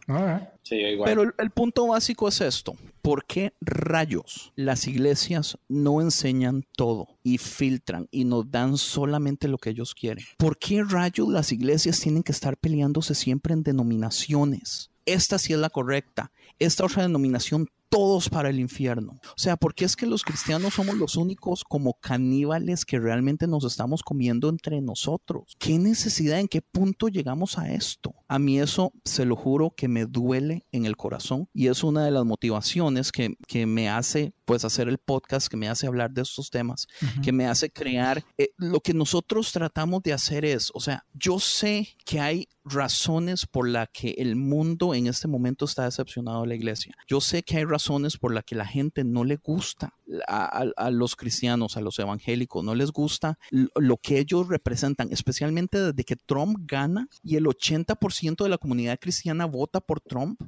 [1.04, 2.76] Pero el, punto básico es esto.
[3.02, 9.58] ¿Por qué rayos las iglesias no enseñan todo y filtran y nos dan solamente lo
[9.58, 10.24] que ellos quieren?
[10.36, 14.90] ¿Por qué rayos las iglesias tienen que estar peleándose siempre en denominaciones?
[15.06, 16.30] Esta sí es la correcta.
[16.58, 19.20] Esta otra denominación todos para el infierno.
[19.24, 23.46] O sea, ¿por qué es que los cristianos somos los únicos como caníbales que realmente
[23.46, 25.56] nos estamos comiendo entre nosotros?
[25.58, 28.14] ¿Qué necesidad, en qué punto llegamos a esto?
[28.28, 32.04] A mí eso, se lo juro, que me duele en el corazón y es una
[32.04, 33.36] de las motivaciones que,
[33.66, 36.86] me hace pues hacer el podcast, que me hace hablar de estos temas,
[37.22, 38.24] que me hace crear.
[38.38, 43.46] Eh, lo que nosotros tratamos de hacer es, o sea, yo sé que hay razones
[43.46, 46.94] por las que el mundo en este momento está decepcionado de la iglesia.
[47.06, 47.77] Yo sé que hay razones
[48.20, 49.94] por las que la gente no le gusta
[50.26, 56.04] a, los cristianos, a los evangélicos, no les gusta lo que ellos representan, especialmente desde
[56.04, 60.40] que Trump gana y el 80% de la comunidad cristiana vota por Trump.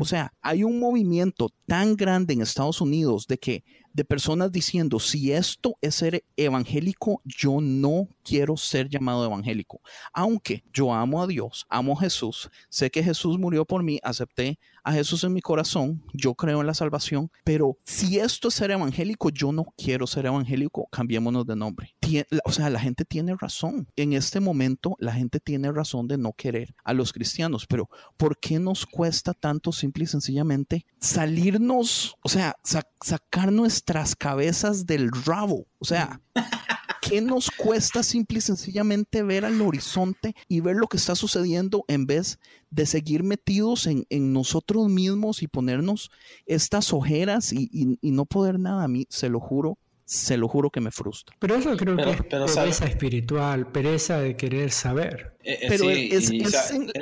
[0.00, 3.64] O sea, hay un movimiento tan grande en Estados Unidos de que
[3.96, 9.80] de personas diciendo, si esto es ser evangélico, yo no quiero ser llamado evangélico.
[10.12, 14.58] Aunque yo amo a Dios, amo a Jesús, sé que Jesús murió por mí, acepté
[14.84, 18.70] a Jesús en mi corazón, yo creo en la salvación, pero si esto es ser
[18.70, 21.95] evangélico, yo no quiero ser evangélico, cambiémonos de nombre.
[22.44, 23.88] O sea, la gente tiene razón.
[23.96, 28.38] En este momento, la gente tiene razón de no querer a los cristianos, pero ¿por
[28.38, 32.56] qué nos cuesta tanto simple y sencillamente salirnos, o sea,
[33.02, 35.66] sacar nuestras cabezas del rabo?
[35.78, 36.20] O sea...
[37.08, 41.84] ¿Qué nos cuesta simple y sencillamente ver al horizonte y ver lo que está sucediendo
[41.86, 42.40] en vez
[42.70, 46.10] de seguir metidos en, nosotros mismos y ponernos
[46.46, 48.82] estas ojeras y, y, no poder nada?
[48.82, 51.36] A mí, se lo juro, se lo juro que me frustra.
[51.38, 55.35] Pero eso creo que es pereza espiritual, pereza de querer saber.
[55.46, 56.32] Eh, eh, pero es,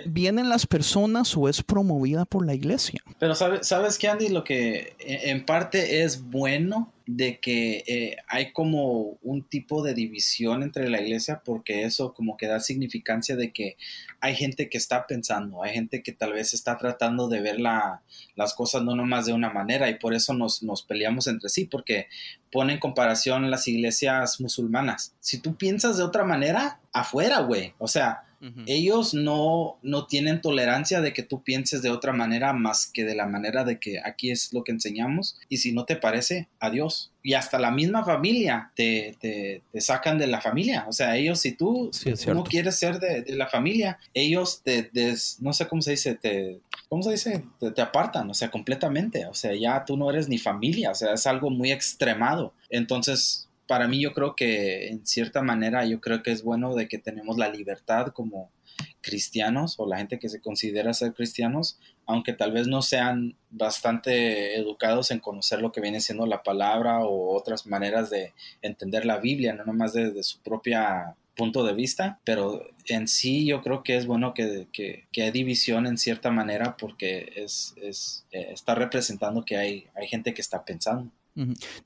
[0.04, 3.02] ¿vienen las personas o es promovida por la iglesia?
[3.18, 4.28] Pero sabes, ¿sabes qué, Andy?
[4.28, 10.62] Lo que en parte es bueno de que eh, hay como un tipo de división
[10.62, 13.78] entre la iglesia porque eso como que da significancia de que
[14.20, 18.02] hay gente que está pensando, hay gente que tal vez está tratando de ver la,
[18.36, 21.64] las cosas no nomás de una manera y por eso nos, nos peleamos entre sí
[21.64, 22.08] porque
[22.52, 25.14] pone en comparación las iglesias musulmanas.
[25.20, 27.74] Si tú piensas de otra manera, afuera, güey.
[27.78, 28.22] O sea,
[28.66, 33.14] ellos no, no tienen tolerancia de que tú pienses de otra manera más que de
[33.14, 35.38] la manera de que aquí es lo que enseñamos.
[35.48, 37.10] Y si no te parece, adiós.
[37.22, 40.84] Y hasta la misma familia te, te, sacan de la familia.
[40.88, 41.90] O sea, ellos, si tú,
[42.26, 44.90] no quieres ser de, la familia, ellos te,
[45.40, 47.44] no sé cómo se dice, te, ¿cómo se dice?
[47.58, 49.24] Te, te, apartan, o sea, completamente.
[49.24, 50.90] O sea, ya tú no eres ni familia.
[50.90, 52.52] O sea, es algo muy extremado.
[52.68, 56.88] Entonces, para mí yo creo que en cierta manera yo creo que es bueno de
[56.88, 58.50] que tenemos la libertad como
[59.00, 64.56] cristianos o la gente que se considera ser cristianos, aunque tal vez no sean bastante
[64.56, 69.18] educados en conocer lo que viene siendo la palabra o otras maneras de entender la
[69.18, 73.96] Biblia, no nomás desde su propia punto de vista, pero en sí yo creo que
[73.96, 78.74] es bueno que, que, que hay división en cierta manera porque es, es eh, está
[78.74, 81.10] representando que hay, hay gente que está pensando.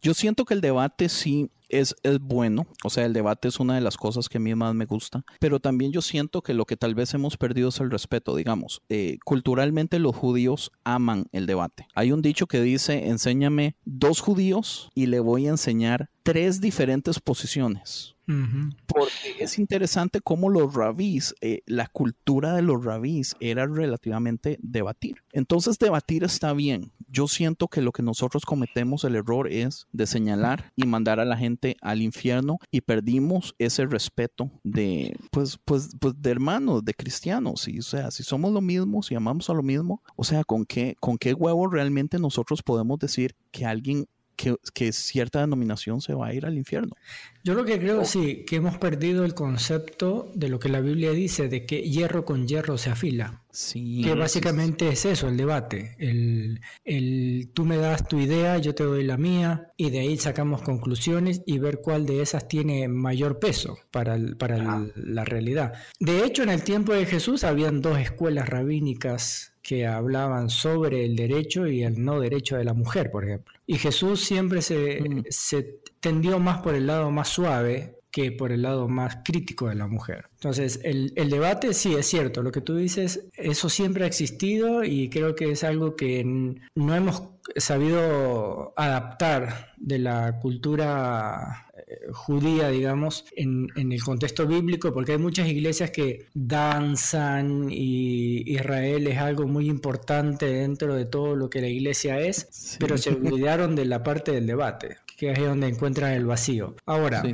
[0.02, 3.74] Yo siento que el debate sí es, es, bueno, o sea, el debate es una
[3.74, 6.64] de las cosas que a mí más me gusta, pero también yo siento que lo
[6.64, 8.82] que tal vez hemos perdido es el respeto, digamos.
[8.88, 11.86] Eh, culturalmente los judíos aman el debate.
[11.94, 17.20] Hay un dicho que dice, enséñame dos judíos y le voy a enseñar tres diferentes
[17.20, 18.14] posiciones.
[18.86, 25.22] Porque es interesante cómo los rabís, eh, la cultura de los rabís era relativamente debatir.
[25.32, 26.92] Entonces debatir está bien.
[27.08, 31.24] Yo siento que lo que nosotros cometemos el error es de señalar y mandar a
[31.24, 36.94] la gente al infierno y perdimos ese respeto de, pues, pues, pues de hermanos, de
[36.94, 37.68] cristianos.
[37.68, 40.64] Y, o sea, si somos lo mismo, si amamos a lo mismo, o sea, ¿con
[40.64, 44.06] qué, con qué huevo realmente nosotros podemos decir que alguien
[44.39, 46.95] que, cierta denominación se va a ir al infierno.
[47.43, 51.11] Yo lo que creo, sí, que hemos perdido el concepto de lo que la Biblia
[51.11, 53.43] dice, de que hierro con hierro se afila.
[53.51, 55.97] Sí, que básicamente es eso, el debate.
[55.99, 60.16] El, el, tú me das tu idea, yo te doy la mía, y de ahí
[60.18, 65.74] sacamos conclusiones y ver cuál de esas tiene mayor peso para, para la realidad.
[65.99, 71.14] De hecho, en el tiempo de Jesús habían dos escuelas rabínicas que hablaban sobre el
[71.14, 73.52] derecho y el no derecho de la mujer, por ejemplo.
[73.66, 75.24] Y Jesús siempre se, mm.
[75.28, 79.74] se tendió más por el lado más suave que por el lado más crítico de
[79.74, 80.30] la mujer.
[80.32, 84.84] Entonces, el, el, debate sí es cierto, lo que tú dices, eso siempre ha existido
[84.84, 86.24] y creo que es algo que
[86.74, 87.24] no hemos
[87.56, 91.67] sabido adaptar de la cultura
[92.12, 99.18] judía, digamos, en, el contexto bíblico, porque hay muchas iglesias que danzan y Israel es
[99.18, 103.84] algo muy importante dentro de todo lo que la iglesia es, pero se olvidaron de
[103.84, 106.76] la parte del debate que es donde encuentran el vacío.
[106.86, 107.24] Ahora,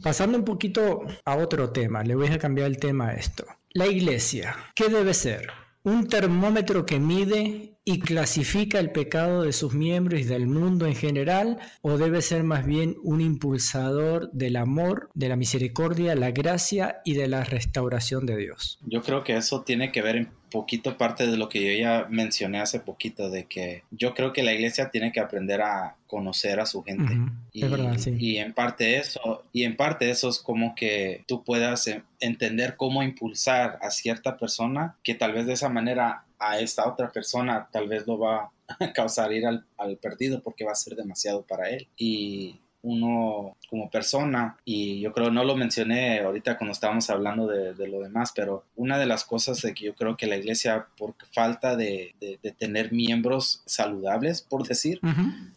[0.00, 3.44] pasando un poquito a otro tema, le voy a cambiar el tema a esto.
[3.70, 5.48] La iglesia, ¿qué debe ser?
[5.82, 10.94] Un termómetro que mide y clasifica el pecado de sus miembros y del mundo en
[10.94, 17.02] general o debe ser más bien un impulsador del amor, de la misericordia, la gracia
[17.04, 18.78] y de la restauración de Dios?
[18.86, 22.06] Yo creo que eso tiene que ver en poquito parte de lo que yo ya
[22.08, 26.60] mencioné hace poquito, de que yo creo que la iglesia tiene que aprender a conocer
[26.60, 27.12] a su gente.
[27.52, 32.76] y, y, en parte eso, y en parte eso es como que tú puedas entender
[32.76, 37.68] cómo impulsar a cierta persona que tal vez de esa manera a esta otra persona
[37.70, 41.42] tal vez lo va a causar ir al, al perdido porque va a ser demasiado
[41.42, 41.88] para él.
[41.96, 47.88] Y uno como persona, y yo creo no lo mencioné ahorita cuando estábamos hablando de,
[47.88, 51.14] lo demás, pero una de las cosas de que yo creo que la iglesia, por
[51.32, 52.14] falta de,
[52.58, 55.00] tener miembros saludables, por decir,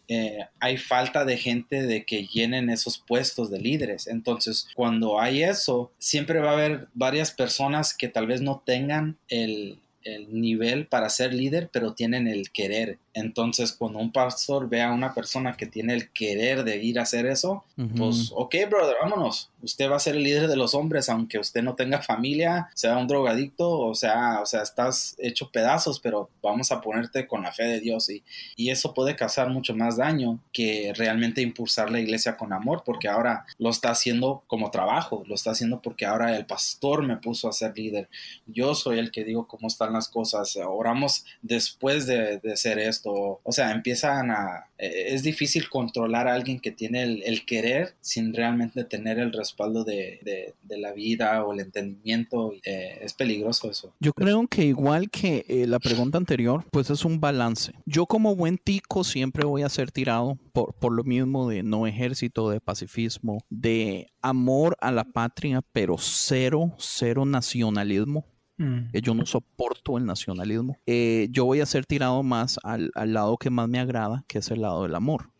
[0.08, 4.06] eh, hay falta de gente de que llenen esos puestos de líderes.
[4.06, 9.18] Entonces, cuando hay eso, siempre va a haber varias personas que tal vez no tengan
[9.28, 12.98] el, el nivel para ser líder, pero tienen el querer.
[13.14, 17.02] Entonces, cuando un pastor ve a una persona que tiene el querer de ir a
[17.02, 17.64] hacer eso,
[17.96, 19.50] pues, ok, brother, vámonos.
[19.62, 22.96] Usted va a ser el líder de los hombres, aunque usted no tenga familia, sea
[22.96, 27.52] un drogadicto, o sea, o sea, estás hecho pedazos, pero vamos a ponerte con la
[27.52, 28.08] fe de Dios.
[28.08, 28.22] Y,
[28.56, 33.08] y eso puede causar mucho más daño que realmente impulsar la iglesia con amor, porque
[33.08, 37.48] ahora lo está haciendo como trabajo, lo está haciendo porque ahora el pastor me puso
[37.48, 38.08] a ser líder.
[38.46, 40.56] Yo soy el que digo cómo están las cosas.
[40.56, 43.08] Oramos después de, de hacer esto
[43.42, 48.34] o sea, empiezan a, eh, es difícil controlar a alguien que tiene el, querer sin
[48.34, 52.52] realmente tener el respaldo de, la vida o el entendimiento.
[52.64, 53.94] Eh, es peligroso eso.
[54.00, 57.72] Yo creo que igual que eh, la pregunta anterior, pues es un balance.
[57.86, 61.86] Yo como buen tico siempre voy a ser tirado por, por lo mismo de no
[61.86, 68.26] ejército, de pacifismo, de amor a la patria, pero cero, cero nacionalismo.
[68.58, 68.90] Mm.
[69.02, 70.76] yo no soporto el nacionalismo.
[70.84, 74.50] Eh, yo voy a ser tirado más al, lado que más me agrada, que es
[74.50, 75.30] el lado del amor.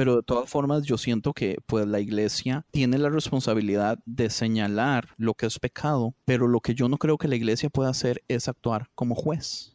[0.00, 5.10] Pero de todas formas yo siento que pues la iglesia tiene la responsabilidad de señalar
[5.18, 8.22] lo que es pecado, pero lo que yo no creo que la iglesia pueda hacer
[8.26, 9.74] es actuar como juez.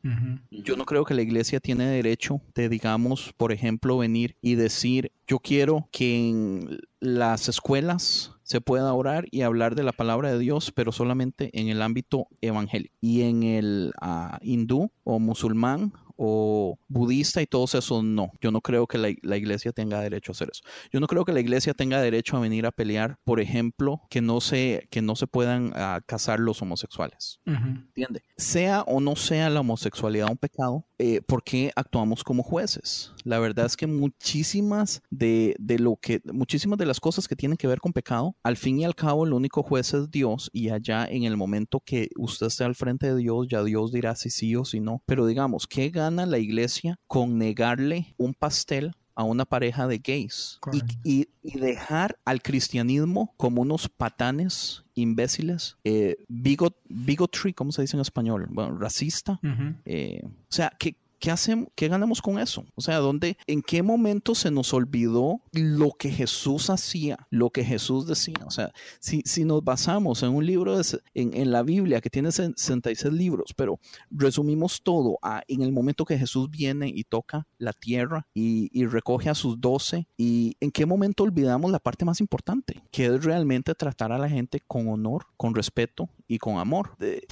[0.49, 5.11] Yo no creo que la iglesia tiene derecho de, digamos, por ejemplo, venir y decir,
[5.27, 10.39] yo quiero que en las escuelas se pueda orar y hablar de la palabra de
[10.39, 12.95] Dios, pero solamente en el ámbito evangélico.
[12.99, 18.31] Y en el ah, hindú o musulmán o budista y todos esos, no.
[18.41, 20.63] Yo no creo que la, iglesia tenga derecho a hacer eso.
[20.91, 24.21] Yo no creo que la iglesia tenga derecho a venir a pelear, por ejemplo, que
[24.21, 27.39] no se, que no se puedan ah, casar los homosexuales.
[27.45, 28.23] ¿Entiende?
[28.37, 33.11] Sea o no sea la homosexualidad un pecado, eh, ¿por qué actuamos como jueces?
[33.23, 37.57] La verdad es que muchísimas de, de, lo que, muchísimas de las cosas que tienen
[37.57, 40.69] que ver con pecado, al fin y al cabo, el único juez es Dios y
[40.69, 44.29] allá en el momento que usted esté al frente de Dios, ya Dios dirá si
[44.29, 45.01] sí o si no.
[45.05, 50.59] Pero digamos, ¿qué gana la iglesia con negarle un pastel a una pareja de gays
[51.03, 58.01] y, dejar al cristianismo como unos patanes imbéciles, eh, bigot, bigotry, ¿cómo se dice en
[58.01, 58.47] español?
[58.49, 59.39] Bueno, racista.
[59.85, 61.69] Eh, o sea, que ¿qué hacemos?
[61.73, 62.63] ¿Qué ganamos con eso?
[62.75, 67.65] O sea, ¿dónde, en qué momento se nos olvidó lo que Jesús hacía, lo que
[67.65, 68.35] Jesús decía?
[68.45, 72.11] O sea, si, si nos basamos en un libro, de, en, en, la Biblia que
[72.11, 73.79] tiene 66 libros, pero
[74.11, 78.85] resumimos todo a, en el momento que Jesús viene y toca la tierra y, y
[78.85, 83.23] recoge a sus doce, y en qué momento olvidamos la parte más importante, que es
[83.23, 86.95] realmente tratar a la gente con honor, con respeto y con amor.
[86.99, 87.25] De,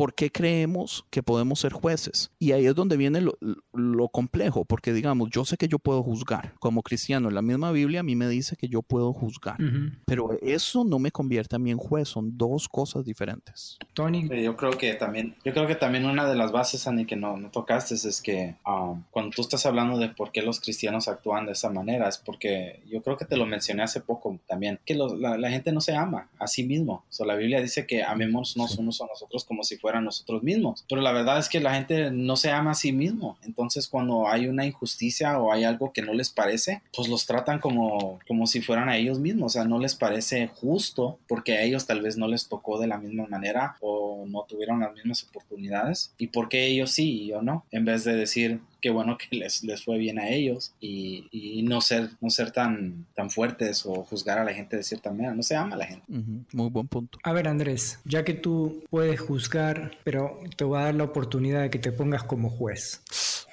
[0.00, 2.30] ¿por qué creemos que podemos ser jueces?
[2.38, 6.54] Y ahí es donde viene lo, complejo, porque digamos, yo sé que yo puedo juzgar.
[6.58, 9.58] Como cristiano, la misma Biblia a mí me dice que yo puedo juzgar,
[10.06, 13.76] pero eso no me convierte a mí en juez, son dos cosas diferentes.
[13.92, 14.26] Tony.
[14.42, 17.36] Yo creo que también, yo creo que también una de las bases, Ani, que no,
[17.36, 21.44] no tocaste es que um, cuando tú estás hablando de por qué los cristianos actúan
[21.44, 24.94] de esa manera, es porque yo creo que te lo mencioné hace poco también, que
[24.94, 27.04] la, gente no se ama a sí mismo.
[27.18, 30.84] O la Biblia dice que amémonos unos a nosotros como si fuera a nosotros mismos.
[30.88, 33.38] Pero la verdad es que la gente no se ama a sí mismo.
[33.42, 37.58] Entonces cuando hay una injusticia o hay algo que no les parece, pues los tratan
[37.60, 39.52] como, como si fueran a ellos mismos.
[39.52, 42.86] O sea, no les parece justo porque a ellos tal vez no les tocó de
[42.86, 46.12] la misma manera o no tuvieron las mismas oportunidades.
[46.18, 47.64] Y porque ellos sí y yo no.
[47.70, 51.62] En vez de decir, qué bueno que les, les fue bien a ellos y, y,
[51.62, 55.34] no ser, no ser tan, tan fuertes o juzgar a la gente de cierta manera.
[55.34, 56.04] No se ama a la gente.
[56.52, 57.18] Muy buen punto.
[57.22, 61.60] A ver, Andrés, ya que tú puedes juzgar, pero te voy a dar la oportunidad
[61.62, 63.02] de que te pongas como juez.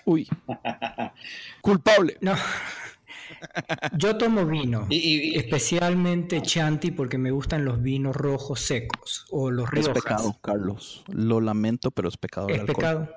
[0.05, 0.27] Uy.
[1.61, 2.17] Culpable.
[2.21, 2.35] No.
[3.97, 9.87] Yo tomo vino, especialmente Chanti porque me gustan los vinos rojos secos o los rojos.
[9.87, 11.03] Es pecado, Carlos.
[11.07, 12.47] Lo lamento, pero es pecado.
[12.49, 13.09] Es pecado.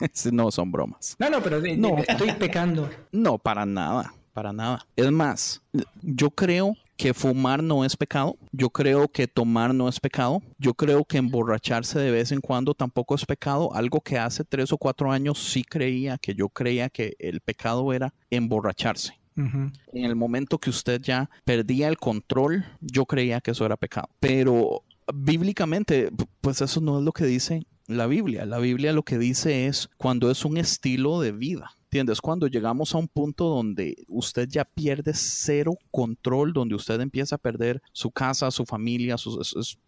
[0.32, 1.16] no son bromas.
[1.18, 1.98] No, no, pero no.
[1.98, 2.88] estoy pecando.
[3.12, 4.86] No, para nada, para nada.
[4.96, 5.62] Es más,
[6.02, 8.36] yo creo que fumar no es pecado.
[8.50, 10.42] Yo creo que tomar no es pecado.
[10.58, 13.72] Yo creo que emborracharse de vez en cuando tampoco es pecado.
[13.72, 17.92] Algo que hace tres o cuatro años sí creía, que yo creía que el pecado
[17.92, 19.14] era emborracharse.
[19.36, 24.08] En el momento que usted ya perdía el control, yo creía que eso era pecado.
[24.18, 24.82] Pero
[25.14, 28.46] bíblicamente, pues eso no es lo que dice la Biblia.
[28.46, 31.72] La Biblia lo que dice es cuando es un estilo de vida.
[31.84, 32.20] ¿Entiendes?
[32.20, 37.38] Cuando llegamos a un punto donde usted ya pierde cero control, donde usted empieza a
[37.38, 39.16] perder su casa, su familia,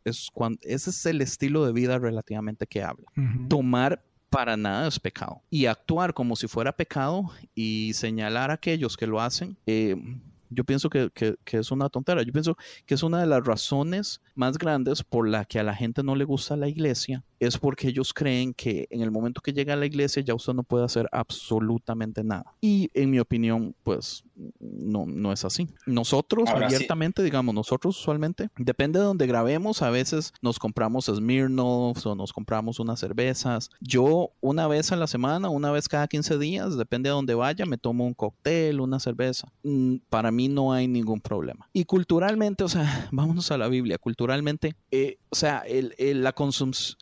[0.04, 3.04] es, cuando, ese es el estilo de vida relativamente que habla.
[3.50, 5.42] Tomar para nada es pecado.
[5.50, 9.96] Y actuar como si fuera pecado y señalar a aquellos que lo hacen, eh,
[10.50, 12.22] yo pienso que, que, es una tontera.
[12.22, 15.74] Yo pienso que es una de las razones más grandes por la que a la
[15.74, 19.54] gente no le gusta la iglesia es porque ellos creen que en el momento que
[19.54, 22.54] llega a la iglesia ya usted no puede hacer absolutamente nada.
[22.60, 24.22] Y en mi opinión, pues
[24.58, 25.68] no, no es así.
[25.86, 32.14] Nosotros abiertamente, digamos, nosotros usualmente, depende de donde grabemos, a veces nos compramos Smirnoff o
[32.14, 33.70] nos compramos unas cervezas.
[33.80, 37.66] Yo una vez a la semana, una vez cada 15 días, depende de donde vaya,
[37.66, 39.52] me tomo un cóctel, una cerveza.
[39.62, 41.68] Mm, para mí no hay ningún problema.
[41.72, 46.34] Y culturalmente, o sea, vámonos a la Biblia, culturalmente, eh, o sea, el, el la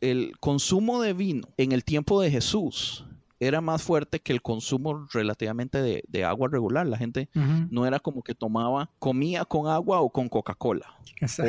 [0.01, 3.05] el consumo de vino en el tiempo de Jesús
[3.41, 6.87] era más fuerte que el consumo relativamente de, agua regular.
[6.87, 10.87] La gente no era como que tomaba, comía con agua o con Coca-Cola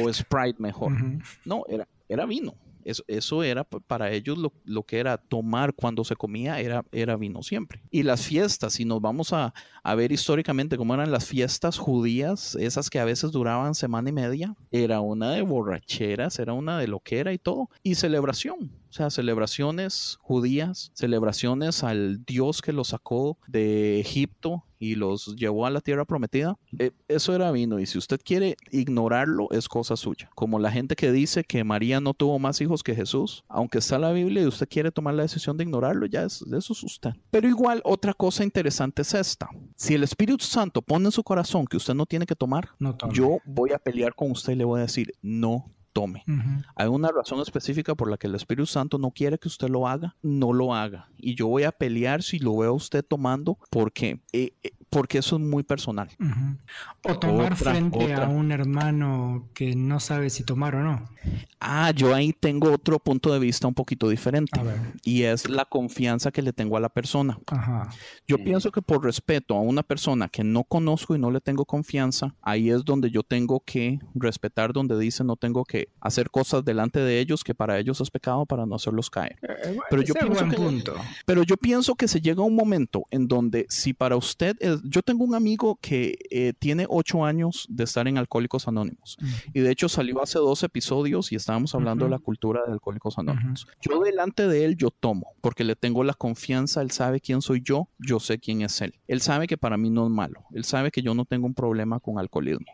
[0.04, 0.94] o Sprite mejor.
[1.46, 2.54] No, era, era vino.
[2.90, 7.44] Eso, eso era para ellos lo, que era tomar cuando se comía, era, era vino
[7.44, 7.82] siempre.
[7.92, 12.56] Y las fiestas, si nos vamos a, a, ver históricamente cómo eran las fiestas judías,
[12.56, 16.88] esas que a veces duraban semana y media, era una de borracheras, era una de
[16.88, 22.74] lo que era y todo, y celebración O sea, celebraciones judías, celebraciones al Dios que
[22.74, 27.80] los sacó de Egipto y los llevó a la tierra prometida, eh, eso era vino.
[27.80, 30.30] Y si usted quiere ignorarlo, es cosa suya.
[30.36, 33.96] Como la gente que dice que María no tuvo más hijos que Jesús, aunque está
[33.96, 36.84] en la Biblia y usted quiere tomar la decisión de ignorarlo, ya es, eso es
[36.84, 37.12] usted.
[37.30, 39.50] Pero igual, otra cosa interesante es esta.
[39.76, 42.70] Si el Espíritu Santo pone en su corazón que usted no tiene que tomar,
[43.12, 46.24] yo voy a pelear con usted y le voy a decir, no tome.
[46.76, 49.86] Hay una razón específica por la que el Espíritu Santo no quiere que usted lo
[49.86, 51.10] haga, no lo haga.
[51.18, 55.20] Y yo voy a pelear si lo veo a usted tomando porque eh, eh, porque
[55.20, 56.10] eso es muy personal.
[57.04, 61.06] O tomar frente a un hermano que no sabe si tomar o no.
[61.60, 64.60] Ah, yo ahí tengo otro punto de vista un poquito diferente.
[65.04, 67.40] Y es la confianza que le tengo a la persona.
[68.28, 71.66] Yo pienso que por respeto a una persona que no conozco y no le tengo
[71.66, 76.64] confianza, ahí es donde yo tengo que respetar donde dice no tengo que hacer cosas
[76.66, 79.38] delante de ellos que para ellos es pecado para no hacerlos caer.
[79.42, 80.84] Eh, eh, pero, yo pienso que,
[81.26, 84.79] pero yo pienso que se llega a un momento en donde si para usted es
[84.84, 89.18] yo tengo un amigo que eh, tiene ocho años de estar en Alcohólicos Anónimos
[89.54, 93.18] y de hecho salió hace dos episodios y estábamos hablando de la cultura de Alcohólicos
[93.18, 93.68] Anónimos.
[93.82, 97.62] Yo delante de él yo tomo porque le tengo la confianza, él sabe quién soy
[97.64, 98.96] yo, yo sé quién es él.
[99.08, 101.54] Él sabe que para mí no es malo, él sabe que yo no tengo un
[101.54, 102.66] problema con alcoholismo.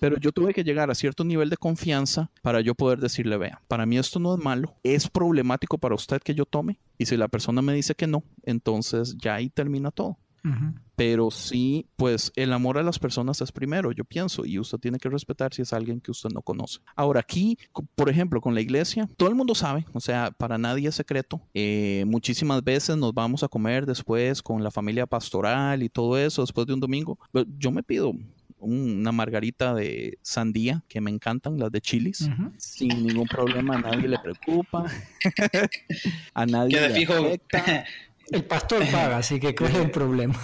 [0.00, 3.62] Pero yo tuve que llegar a cierto nivel de confianza para yo poder decirle, vea,
[3.68, 6.78] para mí esto no es malo, es problemático para usted que yo tome.
[6.98, 10.18] Y si la persona me dice que no, entonces ya ahí termina todo.
[10.94, 14.98] Pero sí, pues el amor a las personas es primero, yo pienso, y usted tiene
[14.98, 16.80] que respetar si es alguien que usted no conoce.
[16.94, 17.58] Ahora, aquí,
[17.94, 21.42] por ejemplo, con la iglesia, todo el mundo sabe, o sea, para nadie es secreto.
[21.52, 26.42] Eh, muchísimas veces nos vamos a comer después con la familia pastoral y todo eso,
[26.42, 27.18] después de un domingo.
[27.58, 28.14] Yo me pido
[28.58, 34.08] una margarita de sandía que me encantan, las de chilis, sin ningún problema, a nadie
[34.08, 34.86] le preocupa,
[36.34, 37.14] a nadie le fijo,
[38.30, 40.34] El pastor paga, así que ¿cuál es el problema?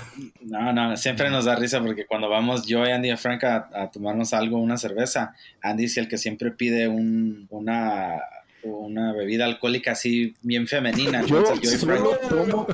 [0.41, 3.91] No, no, siempre nos da risa porque cuando vamos yo y Andy y Frank a,
[3.93, 8.21] tomarnos algo, una cerveza, Andy es el que siempre pide un, una
[8.65, 11.23] una bebida alcohólica así bien femenina.
[11.25, 12.67] Yo, solo tomo,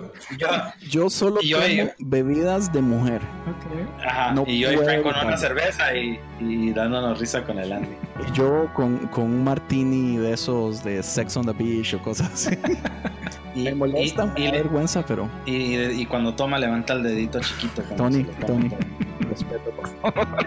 [0.88, 3.22] yo, solo tomo bebidas de mujer.
[4.04, 7.88] Ajá, y yo y Frank con una cerveza y, y, dándonos risa con el Andy.
[8.34, 12.56] Yo con, con un martini de esos de Sex on the Beach o cosas así.
[13.54, 15.28] Y, me molesta, y, vergüenza, pero.
[15.44, 17.82] Y, cuando toma, levanta el dedito chiquito.
[17.96, 18.70] Tony, Tony,
[19.28, 20.46] respeto, por favor.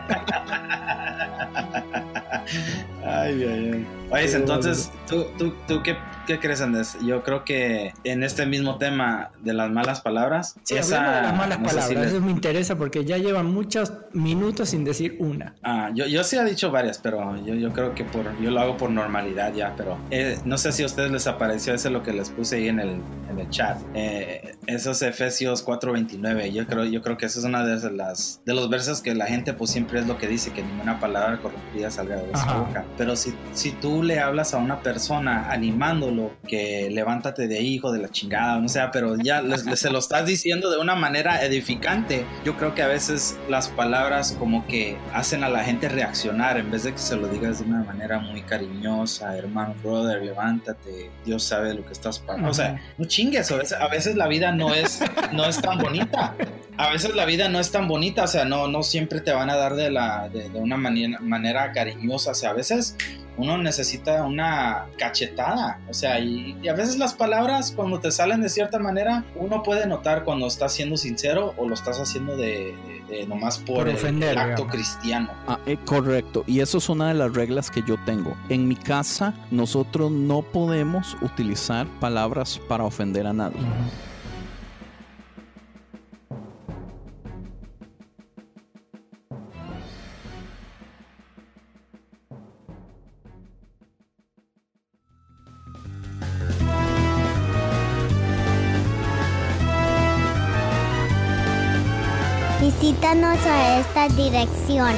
[3.05, 3.88] ay, ay, ay.
[4.11, 6.98] Oye, entonces, ¿tú, tú, tú qué, qué, crees, Andrés?
[7.06, 10.56] Yo creo que en este mismo tema de las malas palabras.
[10.64, 14.84] Sí, esa, de las malas palabras, eso me interesa porque ya llevan muchos minutos sin
[14.84, 15.56] decir una.
[15.64, 18.60] Ah, yo, yo sí he dicho varias, pero yo, yo creo que por, yo lo
[18.60, 22.03] hago por normalidad ya, pero eh, no sé si a ustedes les apareció ese lo
[22.03, 23.77] que les puse ahí en el, en el chat.
[23.93, 28.53] Eh, esos Efesios 4:29, yo creo, yo creo que eso es una de las de
[28.53, 31.91] los versos que la gente pues siempre es lo que dice, que ninguna palabra corrompida
[31.91, 32.85] salga de su boca.
[32.98, 35.52] Pero si, si tú le hablas a una persona
[36.11, 39.43] animándolo, que levántate de hijo de la chingada, no sea, pero ya
[39.75, 42.25] se lo estás diciendo de una manera edificante.
[42.45, 46.71] Yo creo que a veces las palabras como que hacen a la gente reaccionar en
[46.71, 51.43] vez de que se lo digas de una manera muy cariñosa, hermano, brother, levántate, Dios
[51.43, 52.49] sabe lo que estás pasando.
[52.49, 55.01] O sea, no chingues, a veces, a veces la vida no es,
[55.31, 56.35] no es tan bonita
[56.77, 59.51] a veces la vida no es tan bonita, o sea, no, no siempre te van
[59.51, 62.95] a dar de, la, de, una manera, manera, cariñosa, o sea, a veces
[63.41, 68.49] uno necesita una cachetada, o sea, y, a veces las palabras cuando te salen de
[68.49, 72.76] cierta manera, uno puede notar cuando estás siendo sincero o lo estás haciendo de,
[73.27, 75.31] nomás por, el, acto cristiano.
[75.47, 78.38] Ah, eh, correcto, y eso es una de las reglas que yo tengo.
[78.49, 83.59] En mi casa nosotros no podemos utilizar palabras para ofender a nadie.
[102.81, 104.91] Visítanos a esta dirección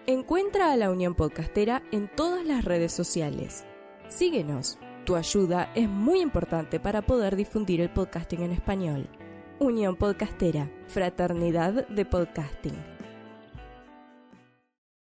[0.07, 3.65] Encuentra a la Unión Podcastera en todas las redes sociales.
[4.07, 4.79] Síguenos.
[5.05, 9.09] Tu ayuda es muy importante para poder difundir el podcasting en español.
[9.61, 12.98] Unión Podcastera, Fraternidad de Podcasting.